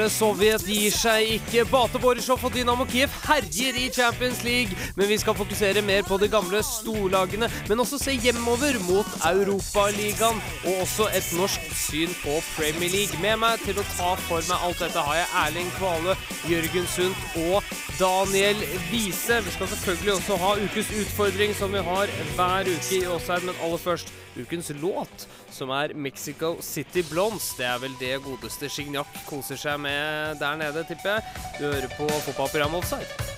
[0.00, 1.66] Gamle Sovjet gir seg ikke.
[1.68, 4.72] Bate Borisov og Dynamo Kiev herjer i Champions League.
[4.96, 10.40] Men vi skal fokusere mer på de gamle storlagene, men også se hjemover mot Europaligaen.
[10.64, 13.20] Og også et norsk syn på Premier League.
[13.20, 16.16] Med meg til å ta for meg alt dette har jeg Erling Kvale,
[16.48, 18.56] Jørgen Sundt og Daniel
[18.92, 19.44] Wiese.
[19.44, 22.06] Vi skal selvfølgelig også ha ukes utfordring, som vi har
[22.36, 23.42] hver uke i Åsheim.
[23.48, 27.52] Men aller først ukens låt, som er Mexico City Blondes.
[27.58, 31.22] Det er vel det godeste Signac koser seg med der nede, tipper jeg.
[31.58, 33.30] Du hører på fotballprogrammet Offside.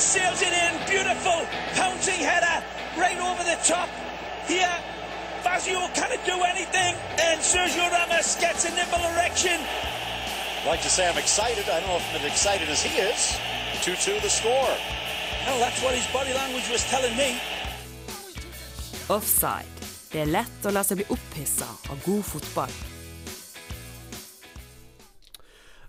[0.00, 0.74] Sails it in.
[0.88, 1.40] Beautiful
[1.76, 2.58] pouncing header
[2.96, 3.88] right over the top.
[4.48, 4.76] Here,
[5.42, 6.94] Fazio cannot do anything.
[7.18, 9.58] And Sergio Ramos gets a nipple erection.
[10.66, 11.64] like to say I'm excited.
[11.68, 13.38] I don't know if I'm as excited as he is.
[13.82, 14.72] 2-2 the score.
[15.46, 17.40] Well, that's what his body language was telling me.
[19.08, 19.66] Offside.
[20.10, 22.89] Det er lett å la seg bli opphissa av god fotball.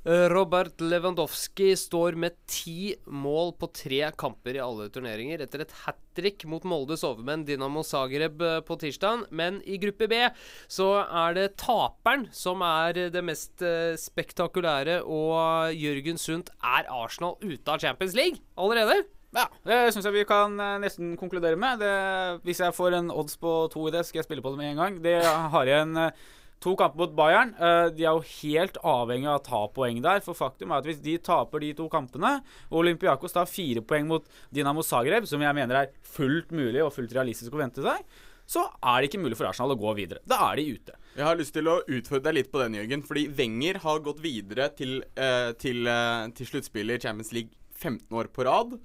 [0.03, 5.99] Robert Lewandowski står med ti mål på tre kamper i alle turneringer etter et hat
[6.17, 9.27] trick mot Moldes overmenn Dinamo Zagreb eh, på tirsdag.
[9.29, 10.23] Men i gruppe B
[10.65, 17.37] så er det taperen som er det mest eh, spektakulære, og Jørgen Sundt er Arsenal
[17.45, 19.03] ute av Champions League allerede?
[19.31, 21.79] Ja, det syns jeg vi kan eh, nesten konkludere med.
[21.79, 21.95] Det,
[22.43, 24.73] hvis jeg får en odds på to i det, skal jeg spille på det med
[24.73, 24.97] en gang.
[25.05, 26.29] Det har jeg eh,
[26.61, 27.53] to kamper mot Bayern.
[27.57, 30.21] Eh, de er jo helt avhengig av å ta poeng der.
[30.25, 32.37] For faktum er at hvis de taper de to kampene,
[32.69, 36.93] og Olympiakos tar fire poeng mot Dinamo Zagreb, som jeg mener er fullt mulig og
[36.95, 38.05] fullt realistisk å vente seg,
[38.51, 40.21] så er det ikke mulig for Arsenal å gå videre.
[40.27, 40.97] Da er de ute.
[41.15, 43.05] Jeg har lyst til å utfordre deg litt på den, Jørgen.
[43.07, 48.11] Fordi Wenger har gått videre til, eh, til, eh, til sluttspillet i Champions League 15
[48.11, 48.79] år på rad.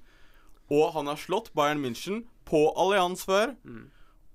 [0.70, 3.56] Og han har slått Bayern München på allians før.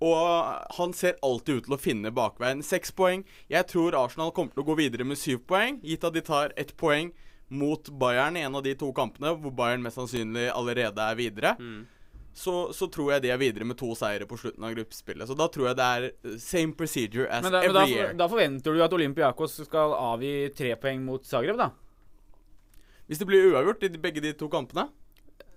[0.01, 2.63] Og han ser alltid ut til å finne bakveien.
[2.66, 3.22] Seks poeng.
[3.51, 6.56] Jeg tror Arsenal kommer til å gå videre med syv poeng, gitt at de tar
[6.57, 7.12] ett poeng
[7.51, 11.51] mot Bayern i en av de to kampene, hvor Bayern mest sannsynlig allerede er videre.
[12.34, 15.28] Så, så tror jeg de er videre med to seire på slutten av gruppespillet.
[15.28, 18.13] Så da tror jeg det er same procedure as da, men every da, year.
[18.17, 21.69] da forventer du at Olympiakos skal avgi tre poeng mot Zagreb, da?
[23.11, 24.88] Hvis det blir uavgjort i begge de to kampene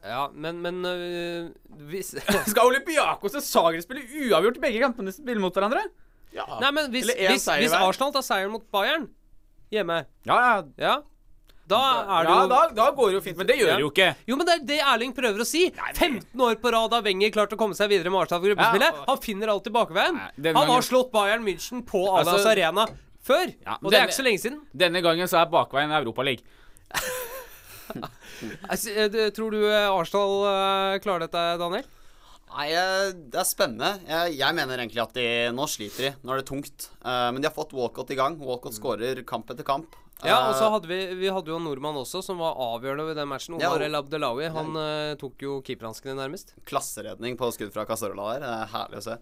[0.04, 1.46] Ja, men, men øh,
[1.88, 2.10] hvis
[2.50, 5.80] Skal Olympiakos og Zagreb spille uavgjort i begge kampene spille mot hverandre?
[6.34, 6.44] Ja.
[6.60, 7.86] Nei, men hvis, Eller én hvis, seier hvis hver.
[7.88, 9.08] Arsenal tar seieren mot Bayern
[9.72, 10.62] hjemme, Ja, ja.
[10.78, 10.94] ja
[11.64, 13.38] da er det ja jo da, da går det jo fint.
[13.40, 13.76] Men det gjør Ja.
[13.78, 14.08] det jo ikke.
[14.28, 15.62] Jo, men det er det Erling prøver å si.
[15.96, 18.90] 15 år på rad har Wenger klart å komme seg videre med Arsenal for gruppespillet.
[18.92, 20.18] Ja, og- Han finner alltid bakveien.
[20.20, 22.84] Nei, denne Han har gangen- slått Bayern München på Allianz Altså- Arena
[23.24, 23.54] før.
[23.64, 24.60] Ja, og det er denne- ikke så lenge siden.
[24.76, 26.44] Denne gangen så er bakveien Europaligaen.
[28.70, 31.86] Altså, eh, tror du Arsdal eh, klarer dette, Daniel?
[32.54, 33.90] Nei, eh, det er spennende.
[34.06, 36.14] Jeg, jeg mener egentlig at de nå sliter de.
[36.22, 36.88] Nå er det tungt.
[37.02, 38.38] Eh, men de har fått Walcott i gang.
[38.42, 39.96] Walcott skårer kamp etter kamp.
[40.22, 43.08] Ja, og så Eh, hadde vi, vi hadde jo en nordmann også som var avgjørende
[43.10, 43.58] ved den matchen.
[43.58, 44.48] Omar ja, El Abdelawi.
[44.54, 46.54] Han eh, tok jo keeperhanskene nærmest.
[46.68, 48.44] Klasseredning på skudd fra Casorla der.
[48.44, 49.18] Det er herlig å se.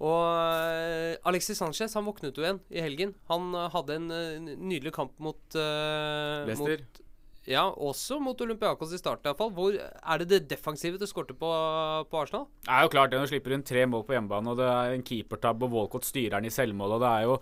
[0.00, 3.14] Og eh, Alexis Sanchez han våknet jo igjen i helgen.
[3.32, 6.84] Han eh, hadde en eh, nydelig kamp mot, uh, Leicester.
[6.84, 7.06] mot
[7.48, 9.52] Ja, også mot Olympiakos i starten iallfall.
[9.56, 11.48] Hvor er det det defensive du skårte på,
[12.10, 12.46] på Arsenal?
[12.66, 14.68] Det er jo klart det når du slipper inn tre mål på hjemmebane, og det
[14.68, 17.38] er en keepertabbe, og Walcott styrer den i selvmål, og det er jo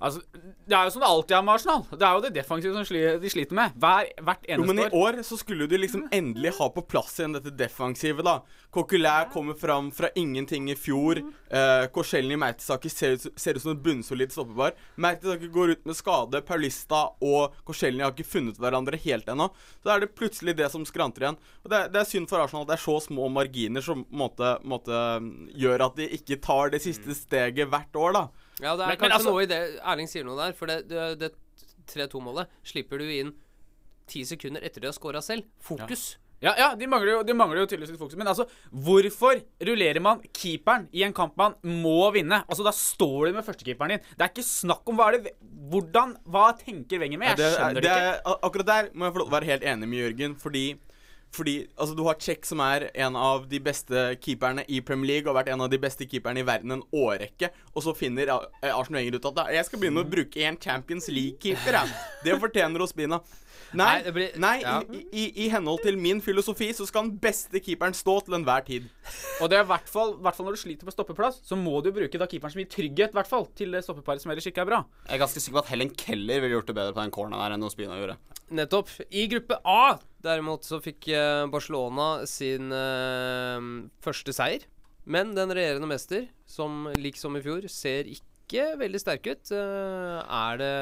[0.00, 0.20] Altså,
[0.68, 1.82] Det er jo som det alltid er med Arsenal.
[1.96, 3.72] Det er jo det defensive som sli, de sliter med.
[3.80, 4.96] Hver, hvert Jo, men i år.
[5.16, 8.40] år så skulle de liksom endelig ha på plass igjen dette defensive, da.
[8.76, 11.22] Coquelin kommer fram fra ingenting i fjor.
[11.48, 14.74] Uh, Korselny Mertesaker ser, ser ut som en bunnsolid stoppebar.
[15.00, 16.42] Mertesaker går ut med skade.
[16.44, 19.48] Paulista og Korselny har ikke funnet hverandre helt ennå.
[19.80, 21.38] Så er det plutselig det som skranter igjen.
[21.64, 24.04] Og det, er- det er synd for Arsenal at det er så små marginer som
[24.12, 25.00] måtte, måtte,
[25.56, 28.26] gjør at de ikke tar det siste steget hvert år, da.
[28.62, 30.52] Ja, det er Men- men kanskje altså- noe i det Erling sier noe der.
[30.52, 31.32] For det, det, det
[31.86, 33.34] 3-2-målet slipper du inn
[34.06, 35.44] ti sekunder etter de har scora selv.
[35.60, 36.16] Fokus.
[36.42, 38.16] Ja, ja, de mangler jo, de mangler jo tydeligvis litt fokus.
[38.20, 42.42] Men altså, hvorfor rullerer man keeperen i en kamp man må vinne?
[42.46, 43.98] Altså, Da står du med førstekeeperen din.
[44.18, 45.32] Det er ikke snakk om hva er det
[45.70, 47.28] Hvordan Hva tenker Wenger med?
[47.28, 48.20] Jeg det, er- skjønner det, det ikke.
[48.26, 50.78] er, Akkurat der må jeg få lov til å være helt enig med Jørgen, fordi
[51.36, 55.28] fordi altså, du har Check, som er en av de beste keeperne i Premier League,
[55.28, 58.32] og har vært en av de beste keeperne i verden en årrekke, og så finner
[58.36, 61.92] Arsenal Wenger ut at "Da, jeg skal begynne å bruke en Champions League-keeper, jeg.
[62.24, 63.20] Det fortjener Ospina.
[63.76, 64.76] Nei, nei, blir- nei ja.
[64.94, 68.62] i, i, i henhold til min filosofi så skal den beste keeperen stå til enhver
[68.64, 68.86] tid.
[69.42, 71.80] Og det er i hvert fall, hvert fall når du sliter på stoppeplass, så må
[71.82, 74.46] du bruke da keeperen som gir trygghet, i hvert fall, til det stoppeparet som ellers
[74.46, 74.84] ikke er bra.
[75.08, 77.42] Jeg er ganske sikker på at Helen Keller ville gjort det bedre på den corneren
[77.42, 78.16] der enn Ospina gjorde.
[78.54, 78.92] Nettopp.
[79.10, 83.68] I gruppe A derimot så fikk eh, Barcelona sin eh,
[84.04, 84.66] første seier.
[85.06, 89.52] Men den regjerende mester, som liksom i fjor, ser ikke veldig sterk ut.
[89.54, 90.72] Eh, er det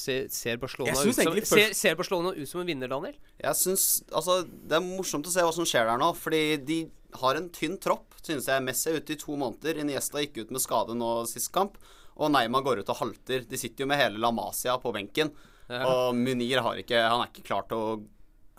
[0.00, 3.18] Ser, ser, Barcelona ut som, ser, ser Barcelona ut som en vinner, Daniel?
[3.40, 6.80] Jeg synes, altså, Det er morsomt å se hva som skjer der nå, fordi de
[7.20, 8.64] har en tynn tropp, synes jeg.
[8.64, 9.82] Messi er ute i to måneder.
[9.82, 11.76] Iniesta gikk ut med skade nå sist kamp.
[12.20, 13.44] Og Neima går ut og halter.
[13.48, 15.32] De sitter jo med hele La Masia på benken.
[15.70, 17.92] Og Munir har ikke, han er ikke klar til å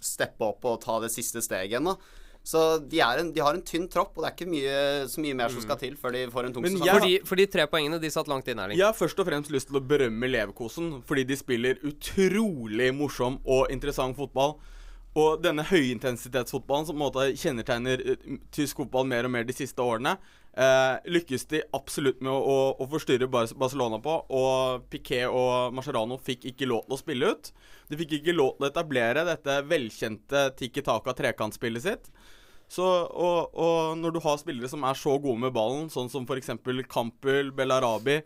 [0.03, 1.95] steppe opp og ta det siste steget ennå.
[2.43, 2.59] Så
[2.89, 4.77] de, er en, de har en tynn tropp, og det er ikke mye,
[5.11, 6.87] så mye mer som skal til før de får en tung sesong.
[6.87, 8.79] Ja, For de, for de tre poengene de satt langt inne, Erling.
[8.79, 13.37] Jeg har først og fremst lyst til å berømme Leverkosen, fordi de spiller utrolig morsom
[13.45, 14.57] og interessant fotball.
[15.21, 19.55] Og denne høyintensitetsfotballen som på en måte kjennetegner eh, tysk fotball mer og mer de
[19.55, 20.15] siste årene,
[20.57, 24.17] eh, lykkes de absolutt med å, å, å forstyrre Barcelona på.
[24.37, 27.51] Og Piquet og Mascherano fikk ikke lov til å spille ut.
[27.91, 32.13] De fikk ikke lov til å etablere dette velkjente Tiki Taka-trekantspillet sitt.
[32.71, 36.23] Så, og, og når du har spillere som er så gode med ballen, sånn som
[36.23, 36.53] f.eks.
[36.91, 38.21] Kampel, Bellarabi,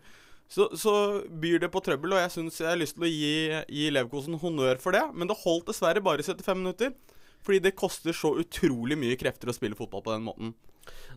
[0.46, 0.94] så, så
[1.42, 3.32] byr det på trøbbel, og jeg syns jeg har lyst til å gi,
[3.74, 5.02] gi Leverkosen honnør for det.
[5.18, 6.94] Men det holdt dessverre bare 75 minutter.
[7.46, 10.56] Fordi det koster så utrolig mye krefter å spille fotball på den måten.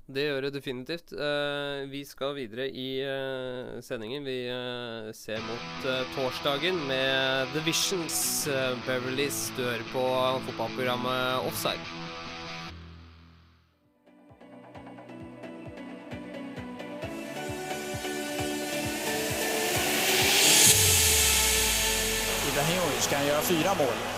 [0.09, 1.13] Det gjør det definitivt.
[1.13, 4.25] Uh, vi skal videre i uh, sendingen.
[4.25, 8.47] Vi uh, ser mot torsdagen med The Visions.
[8.49, 10.05] Uh, Beverleys dør på
[10.49, 11.85] fotballprogrammet Offside.
[22.49, 24.18] Ibrahimovic kan gjøre fyra mål.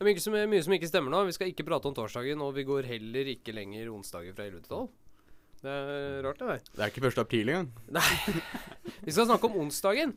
[0.00, 1.18] Det er mye som, mye som ikke stemmer nå.
[1.28, 4.62] Vi skal ikke prate om torsdagen, og vi går heller ikke lenger onsdager fra 11
[4.64, 4.86] til 12.
[5.60, 6.62] Det er rart, det der.
[6.72, 7.18] Det er ikke 1.
[7.20, 7.66] april engang.
[7.92, 8.04] Nei.
[9.04, 10.14] Vi skal snakke om onsdagen,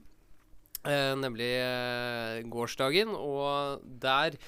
[0.88, 4.40] eh, nemlig eh, gårsdagen, og der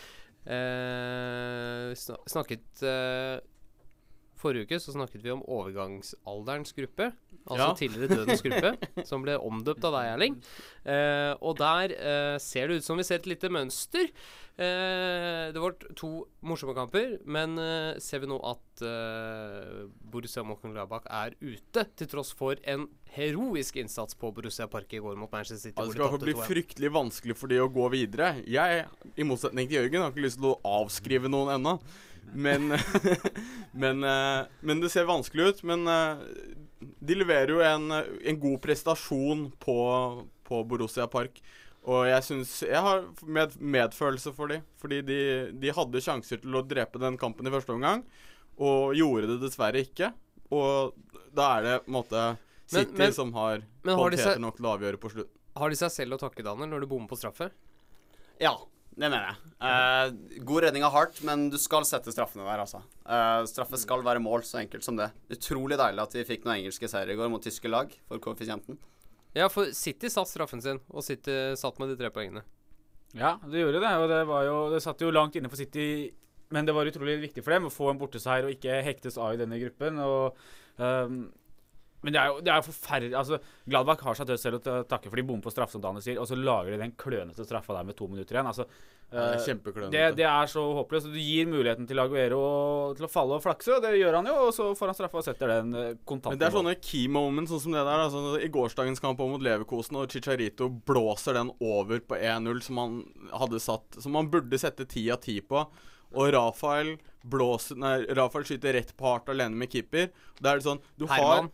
[0.47, 1.91] eh,
[2.31, 3.43] snakket eh,
[4.39, 7.11] Forrige uke så snakket vi om overgangsalderens gruppe.
[7.45, 7.73] Altså Ja.
[7.77, 8.71] tidligere dødens gruppe,
[9.09, 10.39] som ble omdøpt av deg, Erling.
[10.85, 14.09] Eh, og der eh, ser det ut som vi ser et lite mønster.
[14.57, 16.09] Eh, det var to
[16.47, 22.31] morsomme kamper, men eh, ser vi nå at eh, Borussia Mönchengladbach er ute, til tross
[22.33, 25.77] for en heroisk innsats på Borussia Park i går mot Manchester City.
[25.77, 28.33] Ja, det skal bli fryktelig vanskelig for de å gå videre.
[28.49, 31.77] Jeg, i motsetning til Jørgen, har ikke lyst til å avskrive noen ennå.
[32.33, 32.71] Men,
[33.83, 35.61] men, eh, men det ser vanskelig ut.
[35.67, 36.23] Men eh,
[36.79, 39.77] de leverer jo en, en god prestasjon på,
[40.47, 41.41] på Borussia Park.
[41.85, 44.63] Og jeg syns Jeg har med, medfølelse for dem.
[44.81, 45.19] Fordi de,
[45.53, 48.01] de hadde sjanser til å drepe den kampen i første omgang,
[48.57, 50.09] og gjorde det dessverre ikke.
[50.55, 50.95] Og
[51.35, 52.25] da er det på en måte
[52.65, 55.31] City men- som har men kvaliteter nok til å avgjøre på slutt.
[55.55, 57.51] Har de seg selv å takke, Daniel, når du bommer på straffe?
[58.41, 58.55] Ja,
[58.95, 59.53] det mener jeg.
[59.67, 62.79] Eh, god redning av Hart, men du skal sette straffene der, altså.
[63.03, 65.09] Eh, straffe skal være mål, så enkelt som det.
[65.35, 68.79] Utrolig deilig at vi fikk noen engelske seire i går mot tyske lag for koeffisienten.
[69.35, 72.45] Ja, for City satt straffen sin, og City satt med de tre poengene.
[73.15, 76.13] Ja, det gjorde det, og det var jo Det satt jo langt inne for City,
[76.55, 79.35] men det var utrolig viktig for dem å få en borteseier og ikke hektes av
[79.35, 79.99] i denne gruppen.
[79.99, 80.37] og
[80.79, 81.25] ehm,
[82.05, 85.09] men det er jo, det er jo forferdelig altså, Gladbach har seg selv å takke
[85.09, 87.73] for de bommer på straffe, som Daniel sier, og så lager de den klønete straffa
[87.79, 88.49] der med to minutter igjen.
[88.51, 88.67] altså
[89.09, 91.09] Ja, det er eh, det, det er så håpløst.
[91.13, 92.43] Du gir muligheten til Aguero
[92.97, 94.35] til å falle og flakse, og det gjør han jo.
[94.47, 96.33] Og så får han straffa og setter den eh, kontant.
[96.35, 98.05] Men det er sånne key moments sånn som det der.
[98.05, 103.01] Altså, I gårsdagens kamp mot Leverkosen, og Chicharito blåser den over på 1-0 som han
[103.33, 105.65] hadde satt Som han burde sette ti av ti på.
[106.15, 106.95] Og Rafael
[107.25, 110.11] blåser Nei, Rafael skyter rett på hardt alene med keeper.
[110.39, 111.49] Da er det sånn Du Herman.
[111.49, 111.53] har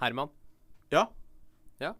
[0.00, 0.28] Herman.
[0.94, 1.06] Ja?
[1.82, 1.94] Ja.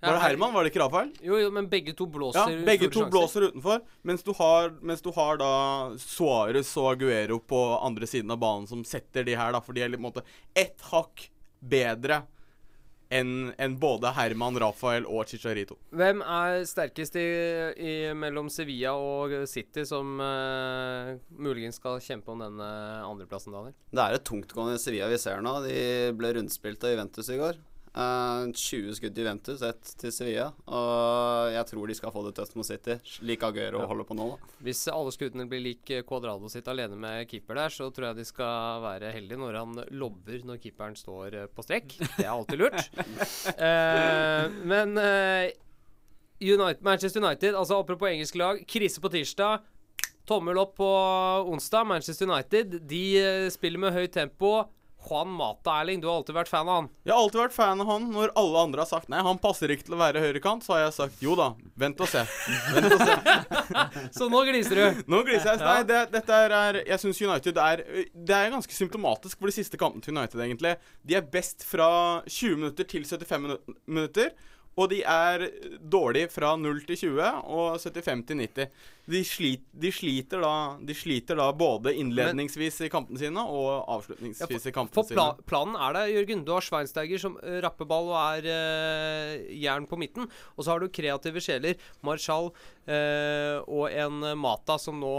[0.00, 1.10] Var det Herman, var det ikke Rafael?
[1.24, 3.10] Jo, jo, men begge to blåser Ja, begge to sjanser.
[3.10, 3.80] blåser utenfor.
[4.06, 5.50] Mens du har, mens du har da
[5.98, 9.60] Suárez og Aguero på andre siden av banen som setter de her, da.
[9.64, 11.28] For de er litt på en måte ett hakk
[11.60, 12.22] bedre
[13.12, 15.78] enn en både Herman, Rafael og Chicharito.
[15.94, 17.26] Hvem er sterkest i,
[17.76, 22.68] i, mellom Sevilla og City, som uh, muligens skal kjempe om denne
[23.06, 23.76] andreplassen, Daniel?
[23.92, 25.58] Det er et tungtgående Sevilla vi ser nå.
[25.66, 25.78] De
[26.18, 27.62] ble rundspilt av Juventus i går.
[27.96, 30.50] Eh, 20 skudd til Juventus, ett til Sevilla.
[30.68, 34.26] Og jeg tror de skal få det tøft mot City, slik Aguero holder på nå.
[34.34, 34.56] da.
[34.66, 38.26] Hvis alle skuddene blir lik Cuadrado sitt alene med keeper der, så tror jeg de
[38.28, 41.96] skal være heldige når han lobber når keeperen står eh, på strekk.
[42.18, 42.82] Det er alltid lurt.
[43.56, 45.48] uh, men uh,
[46.40, 49.64] United, Manchester United, altså apropos engelsk lag, krise på tirsdag.
[50.26, 50.88] Tommel opp på
[51.46, 51.86] onsdag.
[51.86, 54.66] Manchester United de eh, spiller med høyt tempo.
[55.06, 56.88] Juan Mata, Erling, du har alltid vært fan av han.
[57.06, 58.08] Jeg har alltid vært fan av han.
[58.14, 60.82] Når alle andre har sagt nei, han passer ikke til å være høyrekant, så har
[60.86, 62.24] jeg sagt jo da, vent og se.
[62.74, 63.36] Vent og se.
[64.16, 65.02] Så nå gliser du.
[65.10, 65.62] Nå gliser jeg.
[65.62, 67.82] Nei, det, dette er, Jeg syns United er
[68.14, 70.76] Det er ganske symptomatisk for de siste kampene til United, egentlig.
[71.06, 71.88] De er best fra
[72.26, 74.34] 20 minutter til 75 minutter.
[74.76, 75.46] Og de er
[75.80, 78.82] dårlige fra 0 til 20 og 75 til 90.
[79.08, 80.50] De, slit, de, sliter, da,
[80.84, 85.46] de sliter da både innledningsvis i kampene sine og avslutningsvis i kampene For pla sine.
[85.48, 86.42] planen er der, Jørgen.
[86.44, 90.28] Du har Schweinsteiger som uh, rapper ball og er eh, jern på midten.
[90.56, 91.80] Og så har du kreative sjeler.
[92.04, 92.50] Marshall
[92.84, 95.14] eh, og en eh, Mata som nå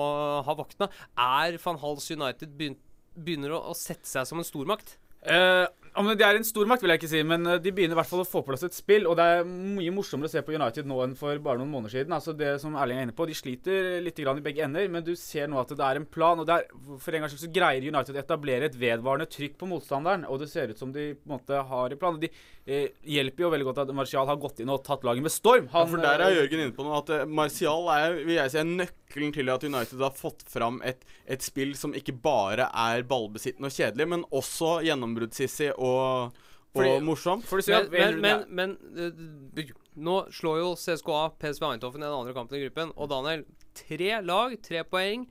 [0.45, 0.91] har våkna.
[1.17, 2.83] Er van Hals United begynt,
[3.17, 4.99] begynner å, å sette seg som en stormakt?
[5.27, 5.67] Eh, ja,
[6.05, 8.09] men De er en stormakt, vil jeg ikke si, men eh, de begynner i hvert
[8.09, 9.07] fall å få på plass et spill.
[9.09, 11.95] Og det er mye morsommere å se på United nå enn for bare noen måneder
[11.95, 12.15] siden.
[12.17, 15.15] Altså det som Erling er inne på, De sliter litt i begge ender, men du
[15.17, 16.39] ser nå at det er en plan.
[16.39, 16.67] og er,
[17.01, 20.27] For en gangs skyld så greier United å etablere et vedvarende trykk på motstanderen.
[20.29, 22.19] Og det ser ut som de på en måte har en plan.
[22.19, 22.29] De
[22.67, 25.69] eh, hjelper jo veldig godt at Martial har gått inn og tatt laget med storm.
[25.71, 28.53] Ja, for der er eh, Jørgen inne på noe at eh, Martial er vil jeg
[28.53, 32.69] si, er nøkkelen til at United har fått fram et, et spill som ikke bare
[32.69, 36.37] er ballbesittende og kjedelig, men også gjennombruddssissig og,
[36.75, 42.05] og Fordi- sier Men, men, men, men uh, nå slår jo CSKA PSV Eindhoven i
[42.05, 42.91] den andre kampen i gruppen.
[42.95, 45.25] Og Daniel, tre lag, tre poeng.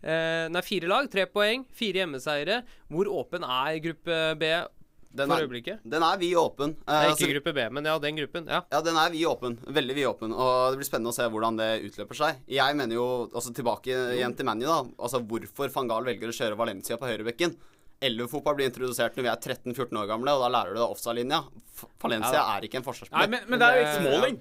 [0.00, 1.66] Eh, nei, fire lag, tre poeng.
[1.76, 2.62] Fire hjemmeseiere.
[2.92, 4.50] Hvor åpen er gruppe B
[5.16, 5.84] Den for er, øyeblikket?
[5.84, 6.74] den er vid åpen.
[6.86, 8.48] Eh, ikke altså, gruppe B, men ja, den gruppen.
[8.50, 8.62] Ja.
[8.72, 9.56] Ja, den er vid åpen.
[9.64, 10.32] Veldig vid åpen.
[10.34, 12.42] Og det blir spennende å se hvordan det utløper seg.
[12.52, 14.82] Jeg mener jo, altså tilbake igjen til ManU, da.
[14.98, 17.56] Altså hvorfor van Gahl velger å kjøre Valencia på høyrebekken.
[18.04, 21.40] Elvefotball blir introdusert når vi er 13-14 år gamle, og da lærer du deg offside-linja.
[22.02, 23.32] Valencia Ja, er ikke en Nei, forsvarsspiller.
[23.32, 24.38] men, men det er jo ikke Smalling.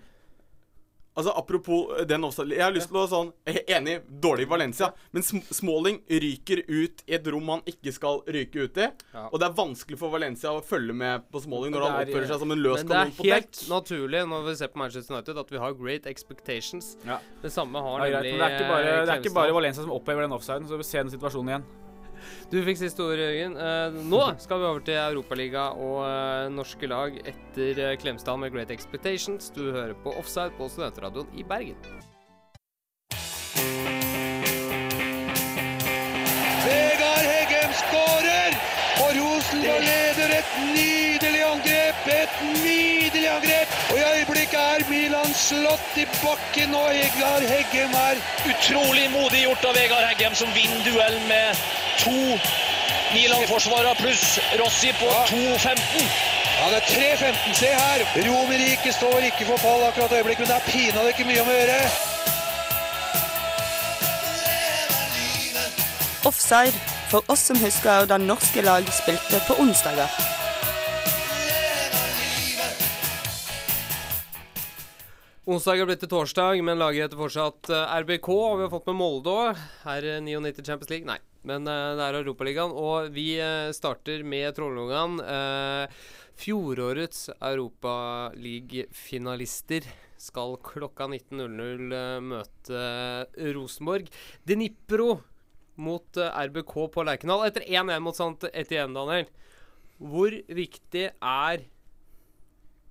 [1.15, 4.47] Altså Apropos eh, den offside Jeg har lyst til å sånn jeg er Enig, dårlig
[4.51, 8.89] Valencia, men Sm- Smalling ryker ut i et rom han ikke skal ryke ut i.
[9.13, 9.23] Ja.
[9.31, 12.27] Og det er vanskelig for Valencia å følge med på Smalling når han er- oppfører
[12.33, 14.81] seg som en løs kanon Men det er på helt naturlig når vi ser på
[14.83, 16.97] Manchester United at vi har great expectations.
[17.05, 17.19] Ja.
[17.41, 19.91] Det samme har Ja, nemlig det er ikke bare, det er ikke bare Valencia som
[19.95, 20.67] opphever den offsiden.
[20.67, 21.65] Så vi ser den situasjonen igjen.
[22.51, 23.55] Du fikk siste ord, Jørgen.
[23.57, 28.53] Eh, nå skal vi over til Europaliga og eh, norske lag etter eh, Klemsdal med
[28.53, 29.49] Great Expectations.
[29.55, 31.79] Du hører på Offside på Studentradioen i Bergen.
[36.65, 38.59] Vegard Heggem skårer!
[39.03, 42.07] Og Rosenborg leder et nydelig angrep!
[42.13, 43.75] Et nydelig angrep!
[43.95, 49.65] Og i øyeblikket er Milan slått i bakken, og Vegard Heggem er Utrolig modig gjort
[49.65, 51.55] av Vegard Heggem, som vinner duell med
[51.97, 52.37] to
[53.13, 56.05] Milan-forsvarere pluss Rossi på 2.15.
[56.59, 56.85] Ja, det er
[57.17, 57.53] 3.15.
[57.57, 58.05] Se her!
[58.27, 61.49] Romerike står ikke for fall akkurat øyeblikk, øyeblikket, men det er pinadø ikke mye om
[61.49, 61.79] å gjøre.
[66.25, 66.77] Offside,
[67.09, 70.34] for oss som husker da norske lag spilte på onsdager.
[75.45, 78.33] Onsdag er blitt til torsdag, men laget heter fortsatt eh, RBK.
[78.33, 79.53] Og vi har fått med Molde òg.
[79.93, 81.05] Er 99 Champions League?
[81.05, 81.21] Nei.
[81.45, 82.73] Men eh, det er Europaligaen.
[82.73, 85.21] Og vi eh, starter med Trollungan.
[86.41, 89.85] Fjorårets Europaliga-finalister
[90.17, 94.09] skal klokka 19.00 eh, møte Rosenborg.
[94.49, 95.21] Dnipro
[95.77, 99.29] mot RBK på Lerkendal etter 1-1 mot Sant Etienne, Daniel.
[100.01, 101.69] Hvor viktig er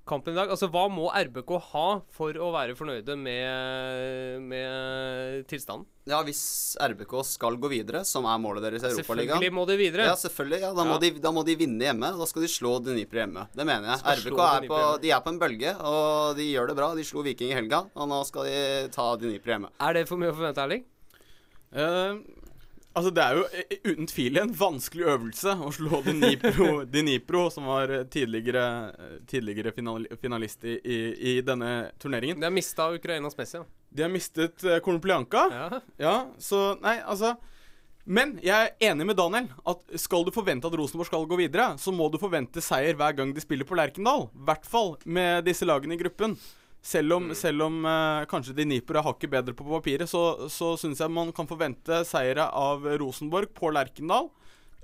[0.09, 0.51] kampen i dag?
[0.53, 5.87] Altså, Hva må RBK ha for å være fornøyde med, med tilstanden?
[6.09, 6.43] Ja, hvis
[6.85, 10.09] RBK skal gå videre, som er målet deres i Europaligaen Selvfølgelig må de videre.
[10.11, 10.61] Ja, selvfølgelig.
[10.67, 12.13] Ja, da, Må de, da må de vinne hjemme.
[12.21, 13.47] Da skal de slå Dnipro hjemme.
[13.57, 14.03] Det mener jeg.
[14.03, 16.93] Skal RBK er på, de er på en bølge, og de gjør det bra.
[16.99, 18.59] De slo Viking i helga, og nå skal de
[18.95, 19.73] ta Dnipro hjemme.
[19.81, 20.85] Er det for mye å forvente, Erling?
[21.75, 22.21] Eh,
[22.95, 27.69] altså, det er jo eh, uten tvil en vanskelig øvelse å slå Dnipro, Dnipro som
[27.71, 29.75] var eh, tidligere, eh, tidligere
[30.21, 30.99] finalist i, i,
[31.35, 32.41] i denne turneringen.
[32.41, 33.61] De har mista Ukrainas Messi.
[33.61, 33.67] Ja.
[33.95, 35.45] De har mistet Kornplianka.
[35.53, 35.83] Ja.
[36.03, 37.37] Ja, så Nei, altså
[38.05, 39.47] Men jeg er enig med Daniel.
[39.71, 43.15] at Skal du forvente at Rosenborg skal gå videre, så må du forvente seier hver
[43.17, 44.27] gang de spiller på Lerkendal.
[44.35, 46.35] I hvert fall med disse lagene i gruppen.
[46.85, 50.75] Selv om, selv om eh, kanskje de nipere er hakket bedre på papiret, så, så
[50.77, 54.29] syns jeg man kan forvente seire av Rosenborg på Lerkendal.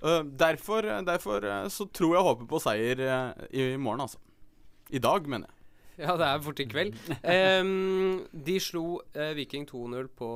[0.01, 4.17] Uh, derfor derfor eh, så tror jeg håper på seier uh, i morgen, altså.
[4.91, 5.57] I dag, mener jeg.
[6.01, 6.95] Ja, det er fort i kveld.
[7.61, 10.31] Um, de slo uh, Viking 2-0 på,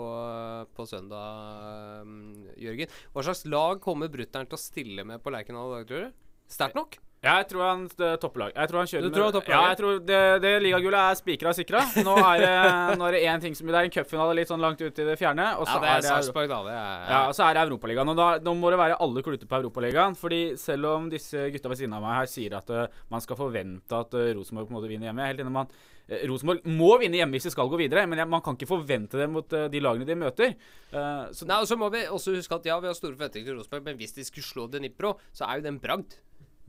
[0.76, 2.92] på søndag, um, Jørgen.
[3.14, 6.20] Hva slags lag kommer brutter'n til å stille med på Lerkendal i dag, tror du?
[6.52, 7.00] Sterkt nok?
[7.24, 7.84] Jeg tror han
[8.20, 8.52] topper lag.
[8.54, 9.54] Jeg tror han kjører Du tror han topper?
[9.54, 11.80] Ja, jeg tror det, det ligagullet er spikra sikra.
[12.04, 12.52] Nå er det
[13.00, 15.06] nå er det én ting som Det er en cupfinale litt sånn langt ut i
[15.08, 15.46] det fjerne.
[15.60, 16.60] Og så Ja, det er er Sarpsborg, da.
[16.66, 18.12] Det er, Ja, og så er det Europaligaen.
[18.12, 20.18] Og da, da må det være alle kluter på Europaligaen.
[20.20, 23.40] Fordi selv om disse gutta ved siden av meg her sier at uh, man skal
[23.40, 26.68] forvente at uh, Rosenborg på en måte vinner hjemme helt enig med at eh, Rosenborg
[26.68, 29.48] må vinne hjemme hvis de skal gå videre, men man kan ikke forvente det mot
[29.48, 30.54] de lagene de møter.
[30.92, 33.58] Så Nei, og så må vi også huske at ja, vi har store forventninger til
[33.58, 36.18] Rosenborg, men hvis de skulle slå Dnipro, så er jo det en bragd.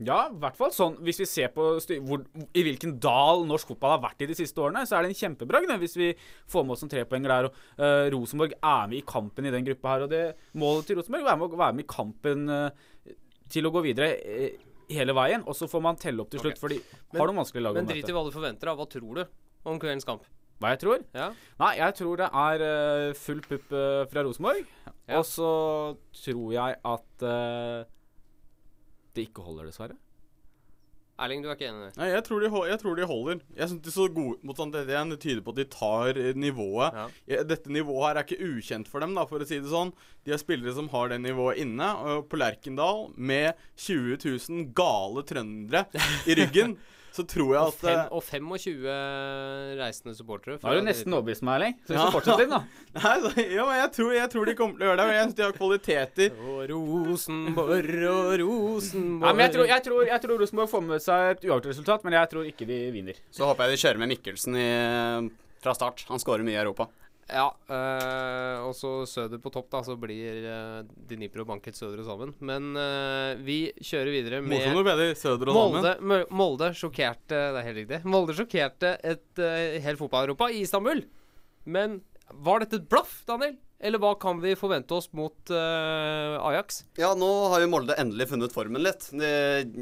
[0.04, 1.70] Ja, i hvert fall sånn Hvis vi ser på
[2.04, 2.20] hvor,
[2.52, 5.20] i hvilken dal norsk fotball har vært i de siste årene, så er det en
[5.22, 6.10] kjempebragd hvis vi
[6.52, 7.48] får med oss en trepoenger der.
[7.48, 10.04] Og uh, Rosenborg er med i kampen i den gruppa her.
[10.04, 10.22] Og det
[10.60, 13.14] målet til Rosenborg er å være med i kampen uh,
[13.48, 14.62] til å gå videre Uh,
[14.92, 15.42] hele veien.
[15.48, 16.60] Og så får man telle opp til slutt, Okay.
[16.60, 16.78] for de
[17.18, 18.74] har noen vanskelige lag å Men drit i hva du forventer, da.
[18.78, 19.24] Hva tror du
[19.66, 20.28] om kveldens kamp?
[20.60, 21.02] Hva jeg tror?
[21.12, 21.32] Ja.
[21.60, 24.62] Nei, jeg tror det er uh, full pupp uh, fra Rosenborg.
[24.86, 25.18] Ja.
[25.18, 25.50] Og så
[26.24, 27.84] tror jeg at eh,
[29.16, 29.96] det ikke holder, dessverre.
[31.16, 31.86] Erling, du er ikke enig?
[31.96, 33.38] Nei, jeg tror de, jeg tror de holder.
[33.56, 34.84] Jeg synes de er så gode mot sånn det,
[35.22, 36.98] tyder på at de tar eh, nivået.
[37.24, 39.94] Ja, Dette nivået her er ikke ukjent for dem, da, for å si det sånn.
[40.28, 41.88] De har spillere som har det nivået inne.
[42.04, 45.86] Og på Lerkendal, med 20 000 gale trøndere
[46.28, 46.76] i ryggen,
[47.16, 48.86] så tror jeg Og, at fem, eh, og 25
[49.80, 50.58] reisende supportere.
[50.60, 51.76] Da har du nesten overbevist meg, Erling.
[51.86, 52.04] Så vi Ja.
[52.06, 52.60] får fortsette litt, da.
[53.00, 55.06] Nei, så, ja, men jeg tror, jeg tror de kommer til å gjøre det.
[55.08, 56.36] Men jeg synes de har kvaliteter.
[56.46, 61.02] Og Rosenborg og Rosenborg Nei, men jeg tror, jeg, tror, jeg tror Rosenborg får med
[61.06, 63.20] seg et uavgjort resultat, men jeg tror ikke de vinner.
[63.34, 64.68] Så håper jeg de kjører med Mikkelsen i,
[65.64, 66.04] fra start.
[66.12, 66.88] Han skårer mye i Europa.
[67.26, 72.06] Ja, øh, og så Søder på topp, da, så blir øh, Dnipro banket Søder og
[72.06, 72.34] sammen.
[72.38, 75.80] Men øh, vi kjører videre med Morsomt å Søder og sammen.
[75.80, 78.00] Molde, Mø- Molde sjokkerte Det er helt riktig.
[78.06, 79.42] Molde sjokkerte et
[79.82, 81.02] helt fotball-Europa i Istanbul.
[81.66, 81.98] Men
[82.32, 83.56] var dette et blaff, Daniel?
[83.76, 86.80] Eller hva kan vi forvente oss mot uh, Ajax?
[86.96, 89.10] Ja, nå har jo Molde endelig funnet formen litt.
[89.12, 89.28] De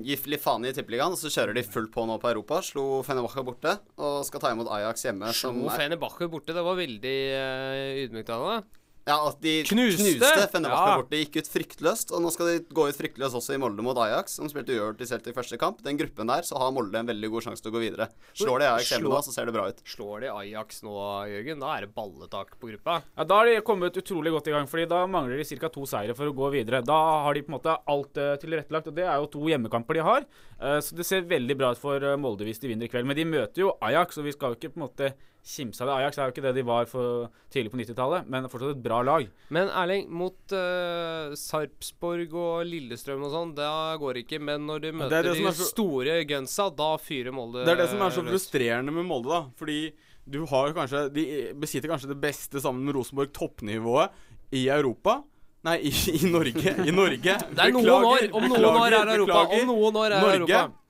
[0.02, 2.58] gir litt faen i Tippeligaen, og så kjører de fullt på nå på Europa.
[2.66, 5.30] Slo Fenebache borte og skal ta imot Ajax hjemme.
[5.36, 6.56] Slo Fenebache borte.
[6.56, 8.72] Det var veldig uh, ydmykt av deg.
[9.04, 10.00] Ja, at de Knuste?
[10.00, 10.96] knuste, Fenerbahçe Ja.
[10.96, 11.18] borte.
[11.20, 12.12] Gikk ut fryktløst.
[12.16, 15.02] Og nå skal de gå ut fryktløst også i Molde mot Ajax, som spilte uavgjort
[15.04, 15.82] i Celtic første kamp.
[15.84, 18.08] Den gruppen der, så har Molde en veldig god sjanse til å gå videre.
[18.32, 19.82] Slår de Ajax hjemme nå, så ser det bra ut.
[19.84, 20.94] Slår de Ajax nå,
[21.28, 21.60] Jørgen?
[21.60, 23.02] Da er det balletak på gruppa.
[23.18, 25.68] Ja, Da har de kommet utrolig godt i gang, fordi da mangler de ca.
[25.68, 26.80] to seire for å gå videre.
[26.82, 26.96] Da
[27.28, 30.00] har de på en måte alt uh, tilrettelagt, og det er jo to hjemmekamper de
[30.00, 30.24] har.
[30.60, 33.04] Eh, så det ser veldig bra ut for eh, Molde hvis de vinner i kveld.
[33.04, 35.12] Men de møter jo Ajax, og vi skal jo ikke på en måte
[35.44, 35.94] kimse av det.
[36.00, 39.02] Ajax er jo ikke det de var for tidlig på 90-tallet, men fortsatt et bra
[39.04, 39.26] lag.
[39.52, 44.40] Men Erling, mot uh, Sarpsborg og Lillestrøm og sånn, da går det ikke.
[44.40, 47.64] Men når de er møter det det de er så- store gunsa, da fyrer Molde
[47.66, 48.32] Det er det som er så løs.
[48.32, 49.42] frustrerende med Molde, da.
[49.60, 49.92] Fordi
[50.24, 54.10] du har kanskje De besitter kanskje det beste sammen med Rosenborg toppnivået
[54.52, 55.22] i Europa.
[55.64, 56.74] Nei, i, i Norge.
[56.84, 57.36] I Norge.
[57.56, 58.30] Det er noen år.
[58.32, 59.44] Om noen år er Europa.
[59.48, 60.40] Om noen år er Norge.
[60.40, 60.83] Europa.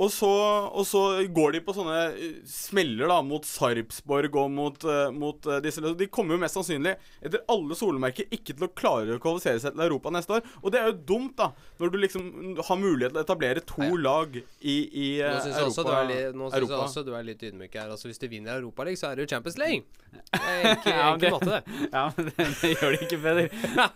[0.00, 0.28] Og så,
[0.72, 5.44] og så går de på sånne eh, smeller da mot Sarpsborg og mot, eh, mot
[5.50, 9.20] eh, disse De kommer jo mest sannsynlig, etter alle solmerker, ikke til å klare å
[9.20, 10.46] kvalifisere seg til Europa neste år.
[10.62, 11.50] Og det er jo dumt, da,
[11.82, 12.30] når du liksom
[12.64, 15.68] har mulighet til å etablere to lag i, i Nå synes Europa.
[15.68, 16.00] også du Europa.
[16.00, 17.92] er li- nå synes jeg også du er litt ydmyk her.
[17.92, 19.84] Altså, hvis de vinner Europaligaen, så er det jo Champions League.
[20.10, 21.62] Det enkel, Ja, det- måte, det.
[21.98, 23.48] Ja, men det, det gjør det ikke bedre.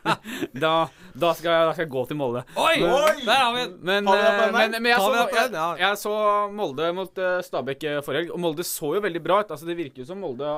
[0.55, 0.75] Da,
[1.19, 2.45] da, skal jeg, da skal jeg gå til Molde.
[2.61, 2.77] Oi!
[2.85, 3.75] Men- Der har vi den!
[3.85, 5.51] Men, men, men jeg, så, jeg?
[5.81, 5.94] Ja.
[5.95, 6.15] Jeg så
[6.55, 9.55] Molde mot uh, Stabæk eh, forrige helg, og Molde så jo veldig bra ut.
[9.55, 10.51] Altså, det virker jo som Molde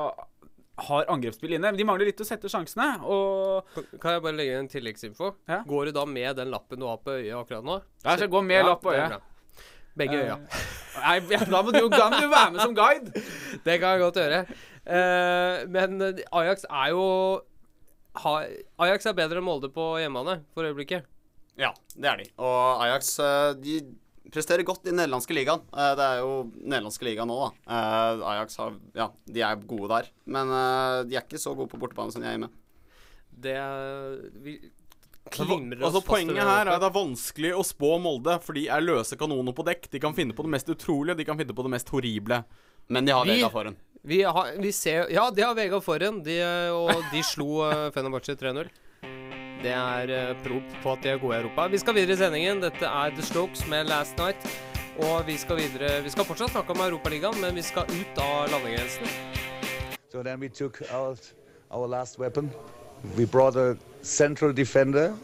[0.87, 1.71] har angrepsspill inne.
[1.71, 2.99] Men de mangler litt å sette sjansene.
[3.05, 5.33] Og Kan- Kan jeg bare legge en tilleggsinfo?
[5.49, 5.63] Ja.
[5.65, 7.81] Går du da med den lappen du har på øyet akkurat nå?
[8.03, 9.21] jeg skal gå med lapp på øyet.
[9.97, 10.37] Begge øya.
[11.01, 13.11] Nei, ja, da må du jo da må du være med som guide.
[13.65, 14.41] Det kan jeg godt gjøre.
[14.87, 17.05] Uh, men eh, Ajax er jo
[18.21, 18.33] ha,
[18.85, 21.05] Ajax er bedre enn Molde på hjemmebane for øyeblikket.
[21.57, 22.29] Ja, det er de.
[22.37, 23.79] Og Ajax eh, de
[24.31, 25.61] presterer godt i den nederlandske ligaen.
[25.73, 27.49] Eh, Det er jo nederlandske ligaen nå, da.
[27.67, 30.09] Eh, Ajax har Ja, de er gode der.
[30.25, 32.49] Men eh, de er ikke så gode på bortebane som de er hjemme.
[33.39, 34.59] Det er- vi
[35.29, 38.53] klimrer oss Altså fast Poenget her er at det er vanskelig å spå Molde, for
[38.53, 39.89] de er løse kanoner på dekk.
[39.91, 42.43] De kan finne på det mest utrolige, de kan finne på det mest horrible.
[42.89, 43.75] Men de har Vi- Vega foran.
[44.07, 46.39] Vi, har, vi ser Ja, de har Vega foran, de,
[46.71, 47.59] og de slo
[47.91, 48.69] Fenerbahçe 3-0.
[49.63, 51.67] Det er eh, prop på at de er gode i Europa.
[51.67, 52.61] Vi skal videre i sendingen.
[52.61, 54.37] Dette er The Strokes med Last Night.
[54.97, 58.49] Og vi skal videre Vi skal fortsatt snakke om Europaligaen, men vi skal ut av
[58.51, 59.07] landegrensene.
[60.11, 61.33] So then we took out
[61.71, 62.51] our last weapon.
[63.17, 65.13] We brought a central defender.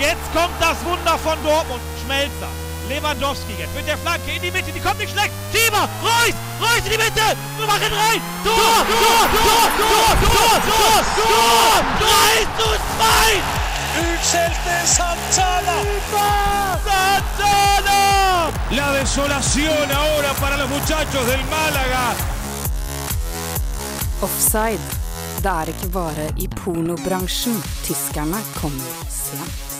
[0.00, 1.80] Jetzt kommt das Wunder von Dortmund.
[2.04, 2.63] Schmelzer.
[2.88, 4.70] Lewandowski jetzt mit der Flanke in die Mitte.
[4.72, 5.32] Die kommt nicht schlecht.
[5.52, 5.88] Schieber.
[6.02, 6.34] Reus.
[6.60, 7.26] Reus in die Mitte.
[7.58, 8.20] Wir machen rein.
[8.44, 8.54] Tor.
[8.54, 9.22] Tor.
[9.36, 9.64] Tor.
[9.80, 10.10] Tor.
[10.24, 10.54] Tor.
[10.68, 10.98] Tor.
[11.18, 11.74] Tor.
[12.00, 12.68] 3 zu
[12.98, 13.64] 2.
[14.04, 15.76] Utskjelte Santana.
[16.86, 18.00] Santana.
[18.70, 22.14] La desolación ahora para los muchachos del Málaga.
[24.20, 24.80] Offside.
[25.42, 29.73] Det er ikke bare i pornobransjen tyskerne kommer sent.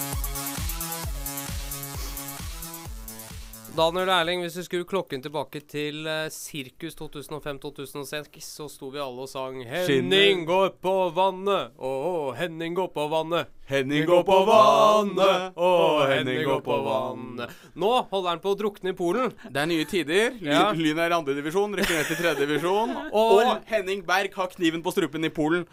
[3.75, 9.25] Daniel Erling, hvis du skrur klokken tilbake til eh, sirkus 2005-2006, så sto vi alle
[9.25, 13.49] og sang 'Henning går på vannet', å, Henning går på vannet.
[13.67, 15.71] Henning går på vannet, å,
[16.07, 17.51] Henning går på vannet.
[17.75, 19.33] Nå holder han på å drukne i Polen.
[19.51, 20.37] Det er nye tider.
[20.39, 20.71] Ly- Ja.
[20.71, 22.95] Lyn er i andredivisjon, rykker ned til tredjedivisjon.
[23.13, 25.67] Og- og Henning Berg har kniven på strupen i Polen.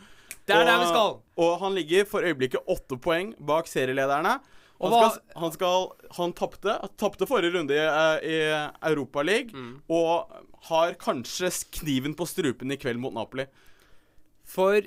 [0.48, 1.20] Det er og, der vi skal.
[1.38, 4.40] Og han ligger for øyeblikket åtte poeng bak serielederne.
[4.82, 5.84] Og Han, skal, han, skal,
[6.18, 8.38] han tapte, tapte forrige runde i, eh, i
[8.90, 9.76] Europaligaen Mm.
[9.94, 10.32] og
[10.72, 13.46] har kanskje kniven på strupen i kveld mot Napoli.
[14.44, 14.82] For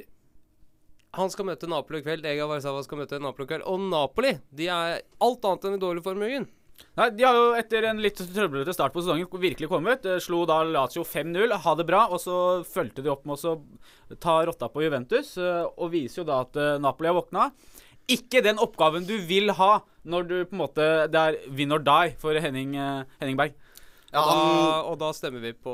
[1.14, 2.26] han skal møte Napoli i kveld.
[2.26, 3.66] Ega Warszawa skal møte Napoli i kveld.
[3.70, 6.48] Og Napoli de er alt annet enn i dårlig form, Jørgen.
[6.98, 10.04] Nei, De har jo etter en litt trøblete start på sesongen virkelig kommet.
[10.10, 12.08] Eh, Slo da Lazio 5-0, ha det bra.
[12.10, 13.54] Og så fulgte de opp med å
[14.18, 15.36] ta rotta på Juventus.
[15.38, 17.52] eh, Og viser jo da at Napoli har våkna.
[18.10, 21.80] Ikke den oppgaven du vil ha når du på en måte Det er win or
[21.80, 23.54] die for Henning, eh, Henning Berg.
[24.12, 25.72] Ja, og, da, og da stemmer vi på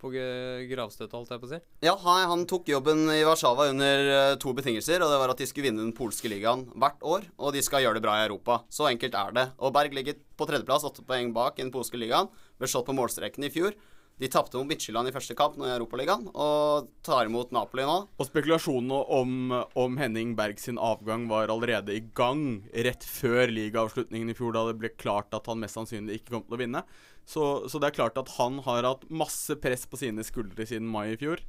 [0.00, 1.58] På gravstøtte, holdt jeg på å si.
[1.84, 5.42] ja, han, han tok jobben i Warszawa under eh, to betingelser, og det var at
[5.42, 8.24] de skulle vinne den polske ligaen hvert år, og de skal gjøre det bra i
[8.24, 8.62] Europa.
[8.72, 9.44] Så enkelt er det.
[9.60, 12.32] Og Berg ligger på tredjeplass, åtte poeng bak i den polske ligaen.
[12.56, 13.76] Ble slått på målstreken i fjor.
[14.20, 17.94] De tapte mot Midtjylland i første kamp nå i Europaligaen, og tar imot Napoli nå.
[18.20, 24.28] Og spekulasjonene om, om Henning Berg sin avgang var allerede i gang rett før ligaavslutningen
[24.28, 26.84] i fjor, da det ble klart at han mest sannsynlig ikke kom til å vinne.
[27.24, 30.90] Så, så det er klart at han har hatt masse press på sine skuldre siden
[30.90, 31.40] mai i fjor.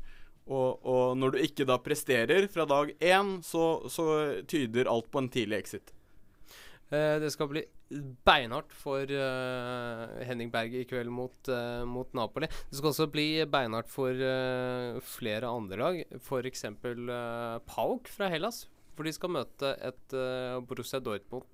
[0.48, 4.08] Og, og når du ikke da presterer fra dag én, så, så
[4.48, 5.92] tyder alt på en tidlig exit.
[6.92, 7.68] Eh, det skal bli
[8.26, 12.50] beinhardt for uh, Henning Berg i kveld mot, uh, mot Napoli.
[12.70, 16.66] Det skal også bli beinhardt for uh, flere andre lag, f.eks.
[16.84, 18.66] Uh, Pauk fra Hellas.
[18.92, 20.14] For de skal møte et
[20.68, 21.48] Borussia Dortmund.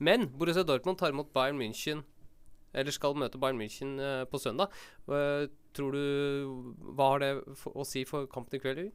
[0.00, 2.00] men Borussia Dortmund tar imot Bayern München
[2.72, 4.00] eller skal møte Bayern München
[4.32, 4.72] på søndag.
[5.76, 7.30] Tror du Hva har det
[7.68, 8.88] å si for kampen i kveld?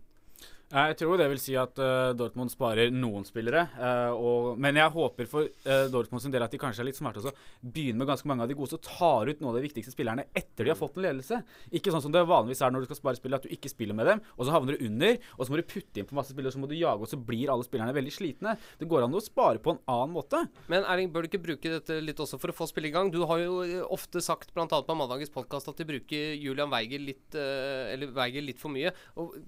[0.67, 0.87] Jørgen?
[0.87, 3.69] Jeg tror det vil si at uh, Dortmund sparer noen spillere.
[3.79, 6.97] Uh, og, men jeg håper for uh, Dortmund sin del at de kanskje er litt
[6.97, 7.31] smarte også.
[7.63, 10.25] Begynner med ganske mange av de gode, så tar ut noen av de viktigste spillerne
[10.35, 11.39] etter de har fått en ledelse.
[11.71, 13.95] Ikke sånn som det vanligvis er når du skal spare spillere, at du ikke spiller
[13.95, 16.35] med dem, og så havner du under, og så må du putte inn på masse
[16.35, 18.57] spillere, så må du jage, og så blir alle spillerne veldig slitne.
[18.81, 20.43] Det går an å spare på en annen måte.
[20.67, 23.13] Men Erling, bør du ikke bruke dette litt også for å få spille i gang?
[23.15, 24.67] Du har jo eh, ofte sagt, bl.a.
[24.67, 28.91] på mandagens podkast, at de bruker Julian Weiger litt, eh, eller Weiger litt for mye.
[29.15, 29.39] Og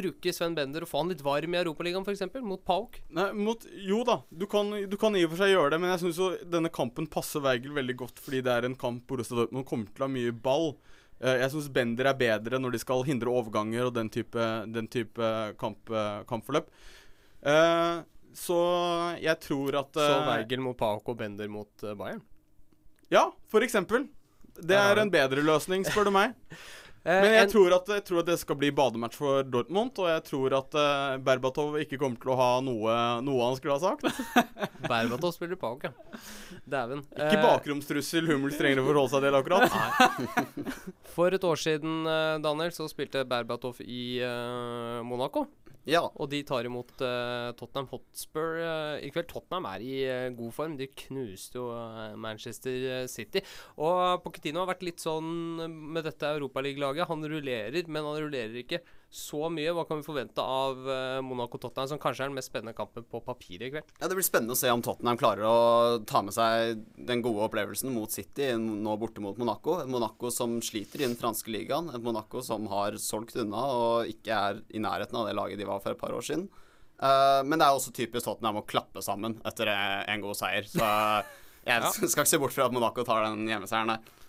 [0.00, 3.00] bruke Sven Bender og få han litt varm i Europaligaen, f.eks., mot Pauk.
[3.14, 5.92] Nei, mot, jo da, du kan, du kan i og for seg gjøre det, men
[5.94, 9.38] jeg syns jo denne kampen passer Weigel veldig godt, fordi det er en kamp Borussia
[9.38, 10.74] Dortmund kommer til å ha mye ball.
[11.20, 14.90] Eh, jeg syns Bender er bedre når de skal hindre overganger og den type, den
[14.90, 16.68] type kamp, eh, kampforløp.
[17.44, 18.02] Eh,
[18.34, 18.60] så
[19.22, 22.22] jeg tror at Så Weigel mot Pauk og Bender mot Bayern.
[23.12, 24.08] Ja, for eksempel.
[24.54, 26.34] Det er en bedre løsning, spør du meg.
[27.04, 29.98] Eh, Men jeg en- tror, at, jeg tror at det skal bli badematch for Dortmund,
[30.00, 32.94] og jeg tror at uh, Berbatov ikke kommer til å ha noe,
[33.26, 34.08] noe han skulle ha sagt.
[34.88, 35.92] Berbatov spiller Pauk, ja.
[36.64, 37.02] Dæven.
[37.12, 39.76] Ikke Eh, bakromstrussel Hummels trenger å forholde seg til akkurat.
[41.14, 42.06] For et år siden,
[42.44, 45.44] Daniel, så spilte Berbatov i uh, Monaco.
[45.88, 46.02] Ja.
[46.16, 49.28] Og de tar imot uh, Tottenham Hotspur uh, i kveld.
[49.30, 50.76] Tottenham er i uh, god form.
[50.80, 51.68] De knuste jo
[52.20, 53.44] Manchester City.
[53.76, 55.30] Og Pochettino har vært litt sånn
[55.68, 57.08] med dette Europaliga-laget.
[57.10, 58.82] Han rullerer, men han rullerer ikke
[59.14, 59.72] så mye.
[59.76, 63.20] Hva kan vi forvente av eh, Monaco-Tottenham, som kanskje er den mest spennende kampen på
[63.22, 63.92] papiret i kveld?
[64.00, 65.58] Ja, Det blir spennende å se om Tottenham klarer å
[66.08, 69.78] ta med seg den gode opplevelsen mot City, nå borte mot Monaco.
[69.84, 71.92] Et Monaco som sliter i den franske ligaen.
[71.94, 75.70] Et Monaco som har solgt unna og ikke er i nærheten av det laget de
[75.70, 76.48] var for et par år siden.
[76.98, 80.66] Eh, men det er også typisk Tottenham å klappe sammen etter eh, en god seier.
[80.70, 80.90] Så
[81.64, 84.20] jeg skal ikke se bort fra at Monaco tar den hjemmeseieren der.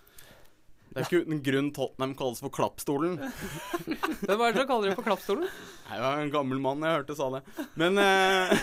[0.96, 3.18] Det er ikke uten grunn Tottenham kalles for klappstolen.
[4.24, 5.44] Hvem er det som kaller dem for klappstolen?
[5.44, 7.42] Nei, det var en gammel mann jeg hørte sa det.
[7.76, 8.54] Men eh,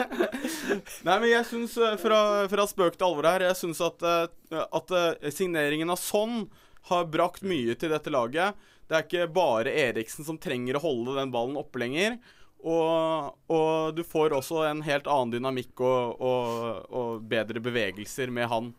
[1.04, 4.64] Nei, men jeg syns eh, fra, fra spøk til alvor her Jeg syns at, eh,
[4.64, 4.96] at
[5.36, 6.46] signeringen av Son
[6.88, 8.56] har brakt mye til dette laget.
[8.88, 12.16] Det er ikke bare Eriksen som trenger å holde den ballen oppe lenger.
[12.64, 18.48] Og, og du får også en helt annen dynamikk og, og, og bedre bevegelser med
[18.48, 18.72] han.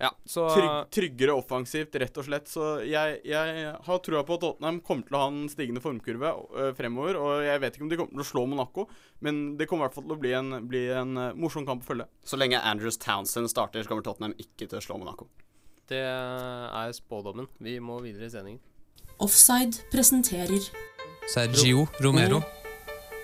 [0.00, 2.48] Ja, så Trygg, tryggere offensivt, rett og slett.
[2.48, 6.30] Så jeg, jeg har trua på at Tottenham kommer til å ha en stigende formkurve
[6.56, 7.18] øh, fremover.
[7.20, 8.86] Og jeg vet ikke om de kommer til å slå Monaco,
[9.26, 11.90] men det kommer i hvert fall til å bli en, bli en morsom kamp å
[11.92, 12.08] følge.
[12.24, 15.28] Så lenge Andrews Townsend starter, så kommer Tottenham ikke til å slå Monaco.
[15.90, 17.50] Det er spådommen.
[17.60, 18.62] Vi må videre i sendingen.
[19.20, 20.70] Offside presenterer
[21.28, 22.40] Sergio Romero.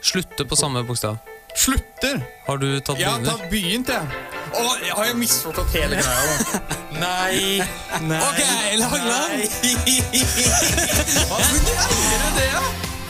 [0.04, 1.16] Slutter på samme bokstav.
[1.56, 2.20] Slutter?
[2.46, 4.35] Har du tatt Jeg har tatt begynt, jeg.
[4.54, 6.76] Å, jeg har jo misforstått hele greia, da?
[7.02, 7.60] Nei.
[8.06, 8.20] Nei.
[8.22, 8.40] Ok,
[8.80, 9.36] Langland.
[11.30, 12.66] Hva er det, da?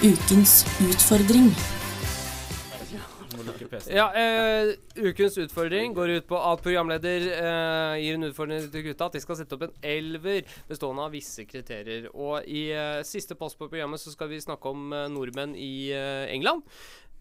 [0.06, 1.50] ukens utfordring.
[3.90, 9.08] Ja, eh, Ukens utfordring går ut på at programleder eh, gir en utfordring til gutta
[9.08, 12.08] at de skal sette opp en elver bestående av visse kriterier.
[12.14, 15.90] Og i eh, siste post på programmet så skal vi snakke om eh, nordmenn i
[15.94, 16.64] eh, England.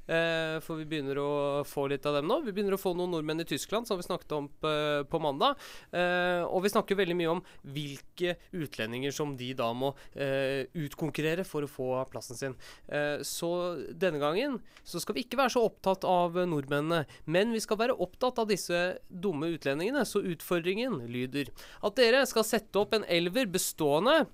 [0.06, 1.30] Eh, for vi begynner å
[1.66, 2.40] få litt av dem nå.
[2.46, 4.72] Vi begynner å få noen nordmenn i Tyskland, som vi snakket om på,
[5.10, 5.58] på mandag.
[5.90, 7.42] Eh, og vi snakker veldig mye om
[7.76, 12.58] hvilke utlendinger som de da må eh, utkonkurrere for å få plassen sin.
[12.88, 13.52] Eh, så
[13.92, 17.82] denne gangen så skal vi ikke være så opptatt av eh, nordmennene, men vi skal
[17.82, 20.06] være opptatt av disse dumme utlendingene.
[20.06, 21.50] Så utfordringen lyder
[21.86, 24.26] at dere skal sette opp en elver bestående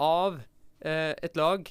[0.00, 0.40] av
[0.86, 1.66] eh, et lag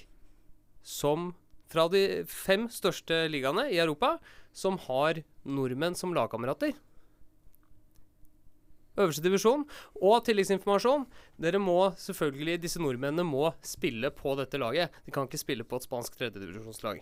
[0.86, 1.32] som
[1.69, 4.17] fra de fem største ligaene i Europa
[4.55, 6.73] som har nordmenn som lagkamerater.
[8.99, 9.63] Øverste divisjon.
[10.01, 11.05] Og tilleggsinformasjon.
[11.39, 14.91] Dere må selvfølgelig, Disse nordmennene må spille på dette laget.
[15.05, 16.99] De kan ikke spille på et spansk tredjedivisjonslag.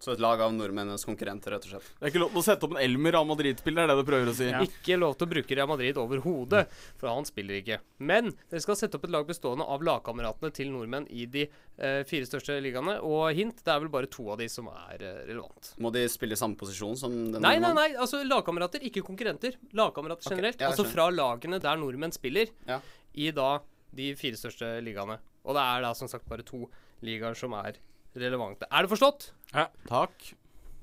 [0.00, 1.88] Så et lag av nordmennenes konkurrenter, rett og slett.
[2.00, 4.04] Det er ikke lov til å sette opp en Elmer av Madrid-spiller, det er det
[4.06, 4.46] du prøver å si.
[4.64, 6.62] Ikke lov til å bruke Real Madrid overhodet,
[6.98, 7.76] for han spiller ikke.
[8.08, 12.00] Men dere skal sette opp et lag bestående av lagkameratene til nordmenn i de eh,
[12.08, 12.96] fire største ligaene.
[13.04, 15.74] Og hint, det er vel bare to av de som er eh, relevant.
[15.84, 19.60] Må de spille i samme posisjon som den Nei, nei, nei, altså lagkamerater, ikke konkurrenter.
[19.76, 20.56] Lagkamerater generelt.
[20.56, 20.64] generelt.
[20.64, 22.80] ja, altså fra lagene der nordmenn spiller, Ja.
[23.14, 23.58] i da
[23.92, 25.20] de fire største ligaene.
[25.44, 26.64] Og det er da som sagt bare to
[27.04, 27.76] ligaer som er
[28.16, 28.66] relevante.
[28.70, 29.30] Er det forstått?
[29.54, 29.68] Ja.
[29.88, 30.32] Takk.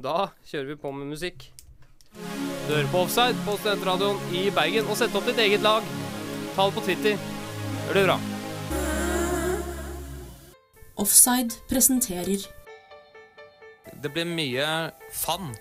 [0.02, 1.50] Da kjører vi på med musikk.
[2.68, 4.88] Du hører på Offside på Studentradioen i Bergen.
[4.92, 5.84] Og sett opp ditt eget lag.
[6.56, 7.16] Ta det på Twitter.
[7.88, 8.18] Gjør det bra.
[10.98, 12.42] Offside presenterer
[14.02, 15.54] Det blir mye fun.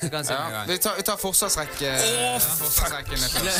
[0.00, 1.92] Kan jeg si Ja, vi tar, vi tar forsvarsrekke.
[2.38, 3.58] forsvarsrekken er først.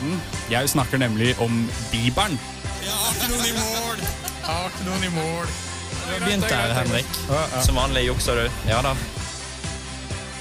[0.00, 0.20] Verden.
[0.50, 2.38] Jeg snakker nemlig om Bibelen.
[2.82, 3.96] Jeg har ikke noen i mål.
[4.00, 5.46] Jeg har ikke noen i mål.
[5.90, 7.06] Du har begynt der, Henrik.
[7.64, 8.46] Som vanlig jukser du.
[8.68, 8.94] Ja da.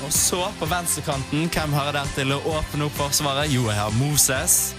[0.05, 3.51] Og så, på venstrekanten, hvem har jeg der til å åpne opp forsvaret?
[3.51, 4.73] Jo, jeg har Moses.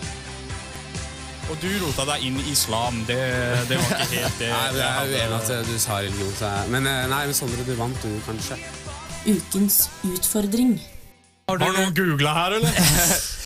[1.50, 3.02] Og du rota deg inn i islam.
[3.06, 3.18] Det,
[3.68, 4.48] det var ikke helt det.
[4.54, 6.32] Nei, jeg er uenig at du sa religion.
[6.38, 8.56] Så jeg, men eh, nei, Sondre, du vant du, kanskje.
[9.26, 10.78] ukens utfordring.
[11.50, 13.28] Har du noen googla her, eller?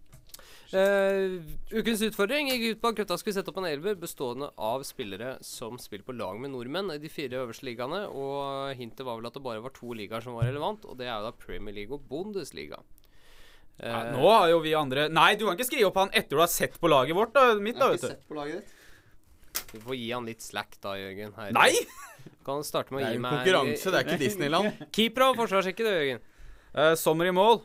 [0.74, 1.36] Eh,
[1.70, 5.36] ukens utfordring gikk ut på at gutta skulle sette opp en elver bestående av spillere
[5.46, 8.00] som spiller på lag med nordmenn i de fire øverste ligaene.
[8.10, 11.06] Og hintet var vel at det bare var to ligaer som var relevant, og det
[11.06, 12.80] er jo da Premier League og Bundesliga.
[13.78, 16.36] Uh, Ja, nå har jo vi andre Nei, du kan ikke skrive opp han etter
[16.36, 17.32] du har sett på laget vårt.
[17.34, 18.20] da, mitt da, vet du.
[18.28, 19.64] på laget ditt.
[19.72, 21.34] Vi får gi han litt slack da, Jørgen.
[21.38, 21.50] Her.
[21.54, 21.72] Nei!
[22.46, 24.82] Kan starte med å Det er gi jo meg konkurranse, det er ikke Disneyland.
[24.94, 26.22] Keeper og forsvarssjekke, du, Jørgen.
[26.74, 27.60] Uh, Sommer i mål.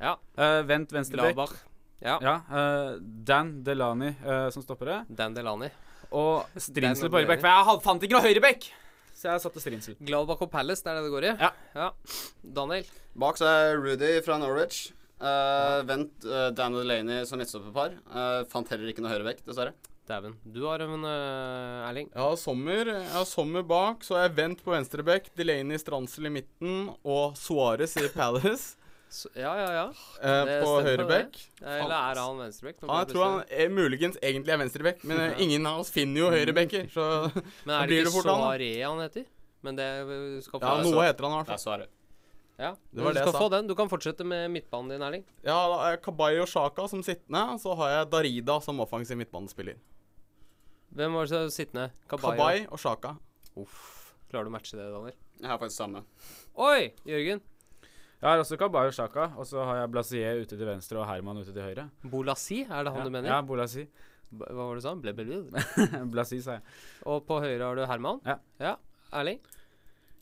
[0.00, 0.16] Ja.
[0.36, 1.36] Uh, vent venstrebekk.
[1.36, 1.56] Gladbach.
[2.04, 2.18] Ja.
[2.20, 4.98] eh, Dan Delani uh, som stopper det.
[5.20, 5.70] Dan Delani.
[6.14, 7.40] Og Strinsel på høyrebekk.
[7.42, 8.68] For jeg hadde, fant ikke noe høyrebekk!
[9.16, 9.96] Så jeg satte Strinsel.
[10.04, 11.32] Gladbach og Palace, det er det det går i?
[11.40, 11.88] Ja.
[12.58, 12.86] Daniel?
[13.16, 14.90] Bak så er Rudy fra Norwich.
[15.16, 17.96] Uh, vent uh, Dan Delaney som midtstopperpar.
[18.12, 19.72] Uh, fant heller ikke noe høyrebekk, dessverre.
[20.06, 20.36] Dæven.
[20.44, 22.10] Du har en uh, Erling.
[22.12, 26.28] Jeg har Sommer, jeg har sommer bak, så har jeg Vent på venstrebekk, Delaney Stransel
[26.28, 28.76] i midten og Suárez i Palace.
[29.08, 29.84] Så, ja, ja, ja.
[30.20, 31.36] Eh, på høyrebekk.
[31.62, 32.80] Eller er han venstrebekk?
[32.82, 35.28] Ja, jeg tror han er, muligens egentlig er venstrebekk, men ja.
[35.44, 37.06] ingen av oss finner jo høyrebekker, så
[37.68, 38.42] Men er det ikke det han.
[38.42, 39.28] Soaré han heter?
[39.66, 41.62] Men det uh, skal få Ja, noe heter han i hvert fall.
[41.62, 41.92] Svaret.
[42.56, 43.40] Ja, Det var du det jeg skal sa.
[43.44, 43.66] få den.
[43.68, 45.24] Du kan fortsette med midtbanen din, Erling.
[45.44, 49.18] Ja, da er Kabay og Shaka som sittende, og så har jeg Darida som offensiv
[49.20, 49.76] midtbanespiller.
[50.96, 51.90] Hvem var det som sittende?
[52.08, 52.38] Kabay?
[52.38, 53.16] Kabay og Shaka.
[53.60, 54.14] Uff.
[54.30, 55.18] Klarer du å matche det, Daniel?
[55.36, 56.02] Jeg har faktisk samme.
[56.56, 57.44] Oi, Jørgen.
[58.26, 61.38] Jeg har også Kabayo Shaka, og så har jeg Blasier ute til venstre og Herman
[61.38, 61.84] ute til høyre.
[62.10, 63.28] Bolasi, er det han ja, du mener?
[63.30, 63.84] Ja, Bolasi.
[64.34, 64.94] B- Hva var det du sa?
[64.98, 65.62] Ble, ble, ble.
[66.16, 66.64] Blasi, sa jeg.
[67.06, 68.18] Og på høyre har du Herman?
[68.26, 68.34] Ja.
[68.58, 68.72] ja.
[69.14, 69.38] Erling?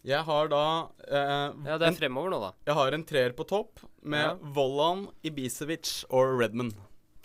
[0.04, 0.60] Jeg har da
[1.08, 2.50] eh, Ja, det er en- fremover nå, da.
[2.68, 4.34] Jeg har en treer på topp med Ja.
[4.58, 6.74] Vollan, Ibisevic og Redman.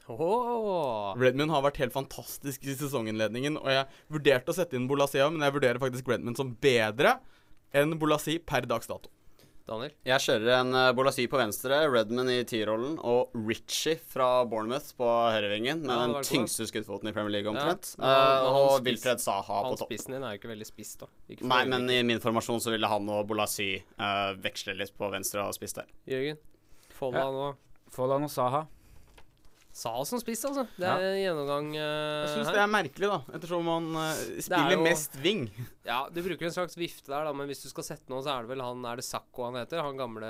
[0.09, 1.11] Oh.
[1.19, 5.43] Redman har vært helt fantastisk i sesonginnledningen, og jeg vurderte å sette inn Bolassia, men
[5.45, 7.17] jeg vurderer faktisk Redman som bedre
[7.77, 9.11] enn Bolasi per dags dato.
[9.69, 9.93] Daniel?
[10.09, 15.07] Jeg kjører en uh, Bolasi på venstre, Redman i T-rollen og Richie fra Bournemouth på
[15.07, 17.93] høyrevingen med Ja, den tyngste skuddfoten i Premier League omtrent.
[17.97, 19.89] Ja, men han- Eh, og spiss- Wilfred Saha på topp.
[19.93, 21.07] spissen din er jo ikke veldig spiss, da.
[21.29, 25.11] Ikke Nei, men i min formasjon så ville han og Bolasi uh, veksle litt på
[25.13, 25.85] venstre og spiss der.
[26.09, 26.37] Jørgen?
[26.89, 27.55] Folda og
[27.93, 28.65] Folland og Saha.
[29.71, 30.63] Sa som spiss, altså.
[30.79, 31.81] Det er en gjennomgang uh,
[32.25, 35.43] Jeg syns det er merkelig, da, ettersom han uh, spiller jo- mest wing.
[35.89, 38.33] Ja, du bruker en slags vifte der, da, men hvis du skal sette noe, så
[38.33, 39.79] er det vel han Er det Sakko han heter?
[39.85, 40.27] Han gamle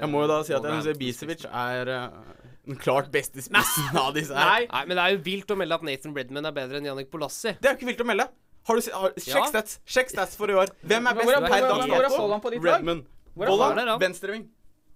[0.00, 2.38] Jeg må jo da si at jeg syns Ibisevic er uh,
[2.70, 4.66] den klart beste spissen av disse her.
[4.70, 7.10] Nei, men det er jo vilt å melde at Nathan Bredman er bedre enn Jannik
[7.12, 7.56] Bolassi.
[7.58, 8.28] Det er jo ikke vilt å melde.
[8.70, 9.50] Har du har, sjekk Ja.
[9.50, 10.70] stats Sjekk stats for i år.
[10.86, 12.40] Hvem er best er- per hvor er- dags dato?
[12.44, 12.78] På ditt lag?
[12.78, 13.04] Redman.
[13.40, 14.48] Der, venstreving.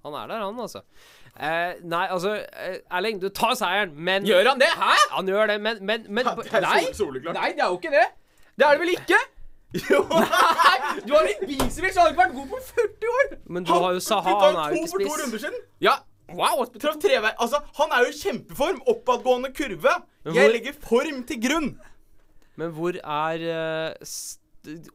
[0.05, 0.83] Han er der, han, altså.
[1.35, 4.69] Eh, nei, altså eh, Erling, du tar seieren, men Gjør han det?
[4.79, 4.93] Hæ?
[5.17, 6.85] Han gjør det, men, men, men Nei,
[7.27, 8.05] nei, det er jo ikke det.
[8.55, 9.19] Det er det vel ikke?
[9.91, 10.05] Jo.
[10.15, 13.33] Nei, du har litt Bisevic, han har ikke vært god på 40 år.
[13.57, 15.09] Men du har jo Saha, han er jo ikke spiss.
[15.09, 15.65] to runder siden.
[15.83, 15.95] Ja,
[16.31, 16.63] wow.
[16.79, 17.33] Traff trevei.
[17.43, 18.79] Altså, han er jo i kjempeform.
[18.95, 19.97] Oppadgående kurve.
[20.23, 21.69] Hvor, Jeg legger form til grunn.
[22.55, 24.15] Men hvor er uh,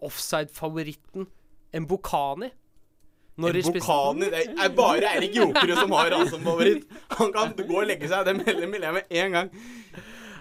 [0.07, 1.27] offside-favoritten
[1.83, 2.53] Mbokani?
[3.39, 6.87] Bokani Det er bare Erik Jokerud som har han som favoritt.
[7.19, 8.27] Han kan gå og legge seg.
[8.27, 9.51] Det melder Milene jeg med en gang.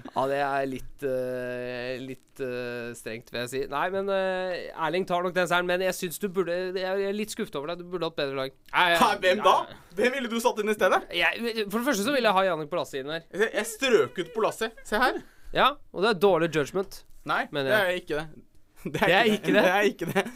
[0.09, 3.61] Ja, det er litt uh, Litt uh, strengt, vil jeg si.
[3.71, 5.69] Nei, men uh, Erling tar nok den seieren.
[5.69, 7.85] Men jeg syns du burde Jeg er litt skuffet over deg.
[7.85, 8.57] Du burde hatt bedre lag.
[8.75, 9.57] Hæ, hvem da?
[9.99, 11.03] Hvem ville du satt inn i stedet?
[11.15, 13.27] Jeg, for det første så ville jeg ha Jannik Polassi inn der.
[13.47, 14.83] Jeg, strøk ut på lasset.
[14.89, 15.23] Se her.
[15.55, 17.03] Ja, og det er dårlig judgment.
[17.29, 18.48] Nei, det er ikke det.
[18.85, 19.62] Det er ikke det.
[19.62, 20.27] Det er ikke det.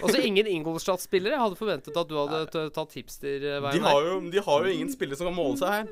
[0.00, 1.34] Altså ingen Ingolstadt-spillere.
[1.36, 4.92] Jeg hadde forventet at du hadde tatt hipster-veien De har, jo, de har jo ingen
[4.92, 5.90] spillere som kan måle seg her.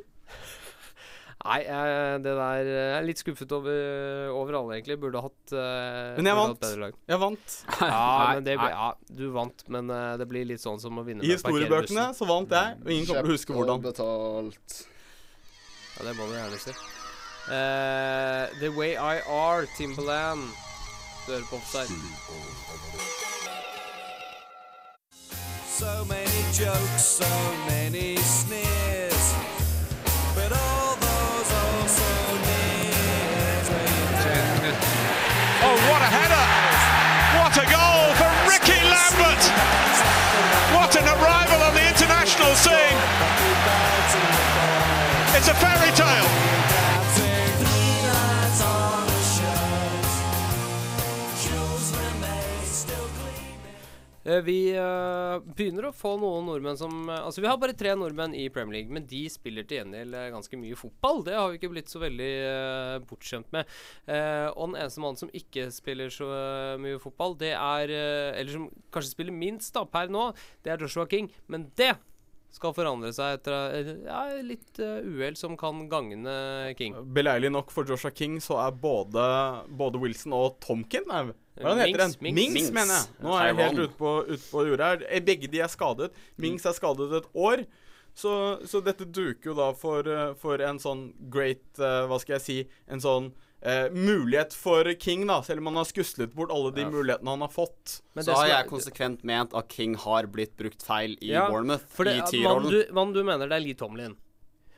[1.39, 3.77] Nei, eh, det der eh, Jeg er litt skuffet over,
[4.35, 4.97] over alle, egentlig.
[5.01, 6.61] Burde hatt eh, Men jeg vant.
[6.65, 6.97] bedre lag.
[7.13, 7.59] Jeg vant.
[7.79, 8.05] Ja,
[8.35, 8.89] men det ja,
[9.21, 12.53] du vant, men eh, det blir litt sånn som å vinne I historiebøkene så vant
[12.59, 13.85] jeg, og ingen kommer til å huske hvordan.
[13.87, 14.81] betalt.
[15.95, 16.75] Ja, det må du gjerne si.
[17.49, 20.51] Uh, the Way I Are, Timberland.
[21.29, 21.93] Du hører på Offside.
[25.81, 27.33] So many jokes, so
[27.69, 29.25] many sneers.
[30.37, 32.11] But all those also
[32.49, 33.67] nears.
[35.67, 36.47] Oh, what a header!
[37.39, 39.45] What a goal for Ricky Lambert!
[40.77, 42.99] What an arrival on the international scene!
[45.37, 45.78] It's a fairy
[54.45, 58.35] vi eh, begynner å få noen nordmenn som eh, Altså, vi har bare tre nordmenn
[58.37, 61.23] i Premier League, men de spiller til gjengjeld eh, ganske mye fotball.
[61.27, 63.71] Det har vi ikke blitt så veldig eh, bortskjemt med.
[64.11, 68.41] Eh, og den eneste mannen som ikke spiller så eh, mye fotball, det er eh,
[68.41, 70.31] Eller som kanskje spiller minst da per nå,
[70.65, 71.31] det er Joshua King.
[71.49, 71.95] Men det
[72.55, 76.33] skal forandre seg etter eh, ja, litt uh, uhell som kan gagne
[76.79, 76.97] King.
[77.15, 79.25] Beleilig nok for Joshua King så er både,
[79.69, 81.07] både Wilson og Tomkin
[81.63, 82.35] Hva er heter den?
[82.35, 82.71] Minks.
[82.75, 83.19] mener jeg.
[83.25, 85.05] Nå er jeg helt ute på, ut på jordet her.
[85.09, 86.11] Eh, Begge de er skadet.
[86.39, 87.65] Mings er skadet et år.
[88.19, 88.33] Så,
[88.67, 92.43] så dette duker jo da for, eh, for en sånn great uh, Hva skal jeg
[92.43, 92.57] si
[92.91, 93.29] En sånn
[93.63, 95.41] eh, mulighet for King, da.
[95.47, 96.91] Selv om han har skuslet bort alle de Ja.
[96.91, 98.01] mulighetene han har fått.
[98.19, 102.09] Så har jeg konsekvent ment at King har blitt brukt feil i Ja, Bournemouth, for
[102.09, 102.33] det, i Mann
[102.65, 103.15] T-rollen.
[103.15, 104.17] du, du mener det er Lee Tomlin.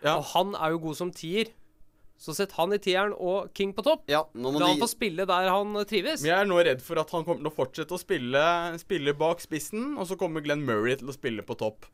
[0.04, 1.52] Og han er jo god som tier.
[2.20, 4.02] Så sett han i tieren og King på topp.
[4.12, 6.20] Ja, nå må La han de- få spille der han eh, trives.
[6.20, 8.42] Men jeg er nå redd for at han kommer til å fortsette å spille,
[8.82, 11.88] spille bak spissen, og så kommer Glenn Murray til å spille på topp.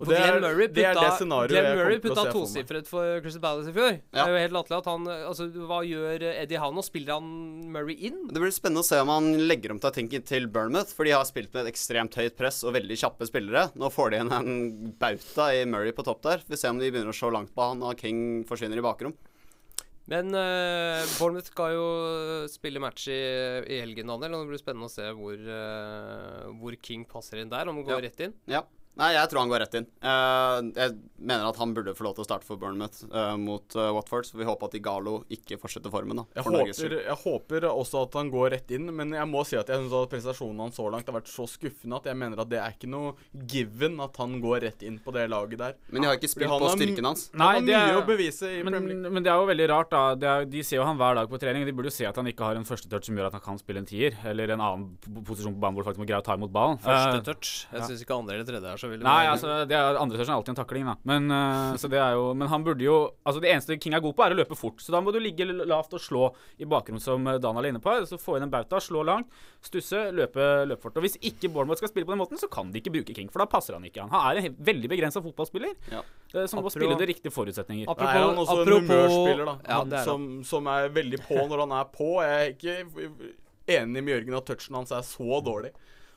[0.00, 2.24] Og det Glenn Murray det er det scenarioet Glenn jeg Murray kommer til å putta
[2.24, 2.48] se for meg.
[2.56, 3.94] tosifret for Crystal Palace i fjor.
[4.12, 6.84] Det er jo helt latterlig at han Altså, hva gjør Eddie Hano?
[6.84, 7.30] Spiller han
[7.76, 8.18] Murray inn?
[8.32, 11.24] Det blir spennende å se om han legger om taktikken til Bournemouth, for de har
[11.28, 13.70] spilt med et ekstremt høyt press og veldig kjappe spillere.
[13.76, 16.44] Nå får de igjen en bauta i Murray på topp der.
[16.44, 18.84] Vi får se om de begynner å se langt på han, og King forsvinner i
[18.84, 19.16] bakrom.
[20.06, 21.86] Men uh, Bournemouth skal jo
[22.52, 23.16] spille match i,
[23.74, 24.36] i helgen, Daniel.
[24.38, 27.66] Og det blir spennende å se hvor, uh, hvor King passer inn der.
[27.72, 28.04] Om han går Ja.
[28.06, 28.36] rett inn.
[28.46, 28.62] Ja.
[28.96, 29.86] Nei, jeg tror han går rett inn.
[30.00, 33.76] Eh, jeg mener at han burde få lov til å starte for Bournemouth eh, mot
[33.76, 36.22] eh, Watford, så vi håper at Igalo ikke fortsetter formen.
[36.22, 39.28] da Jeg for Norges håper, jeg håper også at han går rett inn, men jeg
[39.28, 42.08] må si at jeg synes at prestasjonen hans så langt har vært så skuffende at
[42.08, 43.12] jeg mener at det er ikke noe
[43.52, 45.76] given at han går rett inn på det laget der.
[45.92, 47.26] Men de har ikke spilt han på har styrken hans.
[47.36, 49.12] Han har det er- mye å bevise i men, Premier League.
[49.12, 50.02] men det er jo veldig rart, da.
[50.16, 51.68] Det er, de ser jo han hver dag på trening.
[51.68, 53.44] De burde jo se at han ikke har en første touch som gjør at han
[53.44, 54.88] kan spille en tier, eller en annen
[55.28, 56.80] posisjon på banen hvor han faktisk må greie å ta imot ballen.
[56.80, 57.52] Første touch.
[57.68, 57.86] Jeg ja.
[57.92, 60.36] syns ikke andre eller tredje er så veldig Nei, altså, det er, andre touchen er
[60.36, 60.94] alltid en takling, da.
[61.08, 64.02] Men, uh, så det er jo, men han burde jo Altså, det eneste King er
[64.04, 64.80] god på, er å løpe fort.
[64.82, 66.28] Så da må du ligge lavt og slå
[66.62, 67.94] i bakgrunnen, som eh, Daniel er inne på.
[68.06, 69.32] Så få inn en bauta, slå langt,
[69.64, 71.00] stusse, løpe, løpe fort.
[71.00, 73.30] Og hvis ikke Bournemouth skal spille på den måten, så kan de ikke bruke King,
[73.32, 74.06] for da passer han ikke.
[74.12, 76.04] Han er en veldig begrensa fotballspiller ja.
[76.46, 77.90] som må spille de riktige forutsetninger.
[77.90, 79.56] Da er han også en humørspiller, da.
[79.66, 82.12] Ja, er som, som er veldig på når han er på.
[82.22, 83.34] Jeg er ikke
[83.66, 85.74] enig med Jørgen at touchen hans er så dårlig.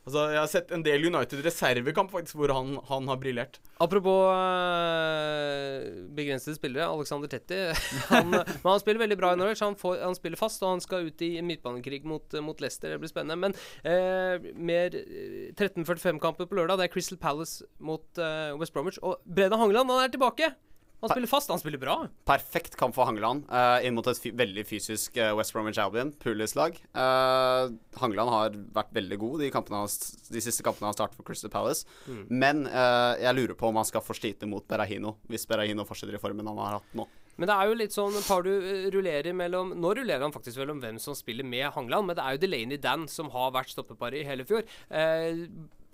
[0.07, 3.59] Altså, Jeg har sett en del United reservekamp faktisk hvor han, han har briljert.
[3.83, 7.59] Apropos øh, begrensede spillere, Alexander Tetti.
[8.13, 9.63] Han, men han spiller veldig bra i Norwich.
[9.63, 12.89] Han, får, han spiller fast, og han skal ut i midtbanekrig mot, mot Leicester.
[12.95, 13.37] Det blir spennende.
[13.39, 16.79] Men øh, mer eh, 13.45-kamper på lørdag.
[16.81, 18.99] Det er Crystal Palace mot øh, West Bromwich.
[19.01, 20.51] Og Breda Hangeland, han er tilbake!
[20.99, 21.95] Han spiller fast, han spiller bra.
[22.27, 26.75] Perfekt kamp for Hangeland uh, inn mot et veldig fysisk uh, West Bromwich Albion, Pulis-lag.
[26.91, 27.71] Uh,
[28.01, 31.87] Hangeland har vært veldig god de, de siste kampene han startet for Crystal Palace.
[32.09, 32.25] Mm.
[32.43, 36.19] Men uh, jeg lurer på om han skal få slite mot Berahino, hvis Berahino fortsetter
[36.19, 37.07] i formen han har hatt nå.
[37.39, 38.51] Men det er jo litt sånn par du
[38.91, 42.35] rullerer mellom Nå rullerer han faktisk mellom hvem som spiller med Hangeland, men det er
[42.35, 44.65] jo Delaney Dan som har vært stoppepar i hele fjor.
[44.91, 45.45] Eh,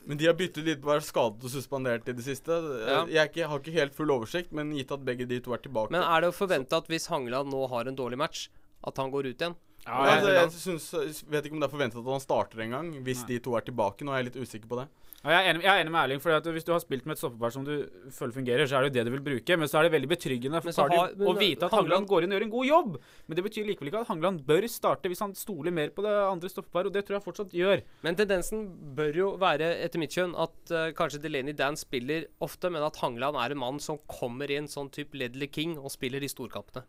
[0.06, 2.58] Men de har byttet litt på å være skadet og suspendert i det siste.
[2.86, 3.00] Ja.
[3.10, 5.64] Jeg, er ikke, har ikke helt full oversikt, men gitt at begge de to er
[5.64, 8.48] tilbake Men er det å forvente at hvis Hangeland nå har en dårlig match,
[8.86, 9.58] at han går ut igjen?
[9.86, 12.88] Ja, altså, jeg synes, vet ikke om det er forventet at han starter en gang,
[13.06, 14.06] hvis de to er tilbake.
[14.06, 14.88] Nå er jeg litt usikker på det.
[15.26, 16.22] Ja, jeg, er enig, jeg er enig med Erling.
[16.22, 17.72] For Hvis du har spilt med et stoppepar som du
[18.14, 19.58] føler fungerer, så er det jo det du vil bruke.
[19.58, 22.34] Men så er det veldig betryggende for men å vite at Hangeland- Hangeland går inn
[22.34, 22.98] og gjør en god jobb.
[23.26, 26.14] Men det betyr likevel ikke at Hangeland bør starte hvis han stoler mer på det
[26.14, 27.82] andre stoppeparet, og det tror jeg fortsatt gjør.
[28.06, 28.68] Men tendensen
[28.98, 33.02] bør jo være, etter mitt kjønn, at uh, kanskje Delaney Dan spiller ofte, men at
[33.02, 36.86] Hangeland er en mann som kommer inn sånn type Ledley King og spiller de storkampene.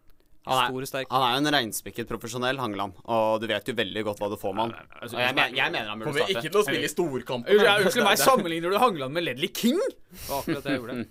[0.47, 3.75] Han Stor og er, han er jo en reinspikket profesjonell, Hangeland, og du vet jo
[3.75, 4.91] veldig godt hva du får med han.
[5.03, 6.39] Og jeg, men- jeg mener han burde Kommer starte.
[6.39, 7.51] ikke til å spille i storkamper.
[7.57, 9.81] Unnskyld, unnskyld meg, sammenligner du Hangeland med Ledley King?
[9.83, 11.07] Det var akkurat det jeg gjorde.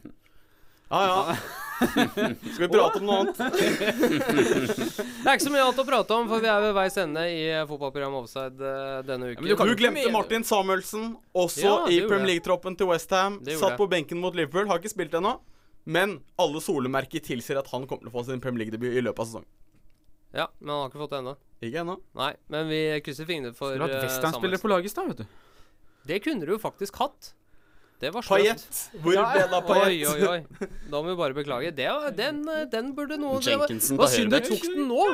[0.86, 1.36] Ja, ja.
[1.76, 3.38] Skal vi prate om noe annet?
[4.16, 7.24] Det er ikke så mye annet å prate om, for vi er ved veis ende
[7.28, 9.50] i fotballprogrammet Offside eh, denne uken.
[9.50, 12.30] du, glemte Martin Samuelsen, også Ja, i Premier.
[12.36, 13.42] League-troppen til Westham.
[13.60, 15.36] Satt på benken mot Liverpool, har ikke spilt ennå.
[15.86, 19.22] Men alle solemerker tilsier at han kommer til å få sin Premier League-debut i løpet
[19.22, 19.50] av sesongen.
[20.36, 21.36] Ja, men han har ikke fått det ennå.
[21.64, 21.96] Ikke ennå.
[22.20, 25.22] Nei, men vi krysser fingrene for Skulle hatt eh, Westham-spillere på laget i stad, vet
[25.24, 25.42] du.
[26.10, 27.32] Det kunne du jo faktisk hatt.
[28.02, 28.80] Det var sløvt.
[29.00, 30.10] Hvor ble det av Payet?
[30.12, 30.68] Oi, oi, oi.
[30.92, 31.70] Da må vi bare beklage.
[31.78, 34.04] Det, den, eh, den burde var- Jenkinson Det høyre.
[34.04, 35.06] Hva synd du tok den nå.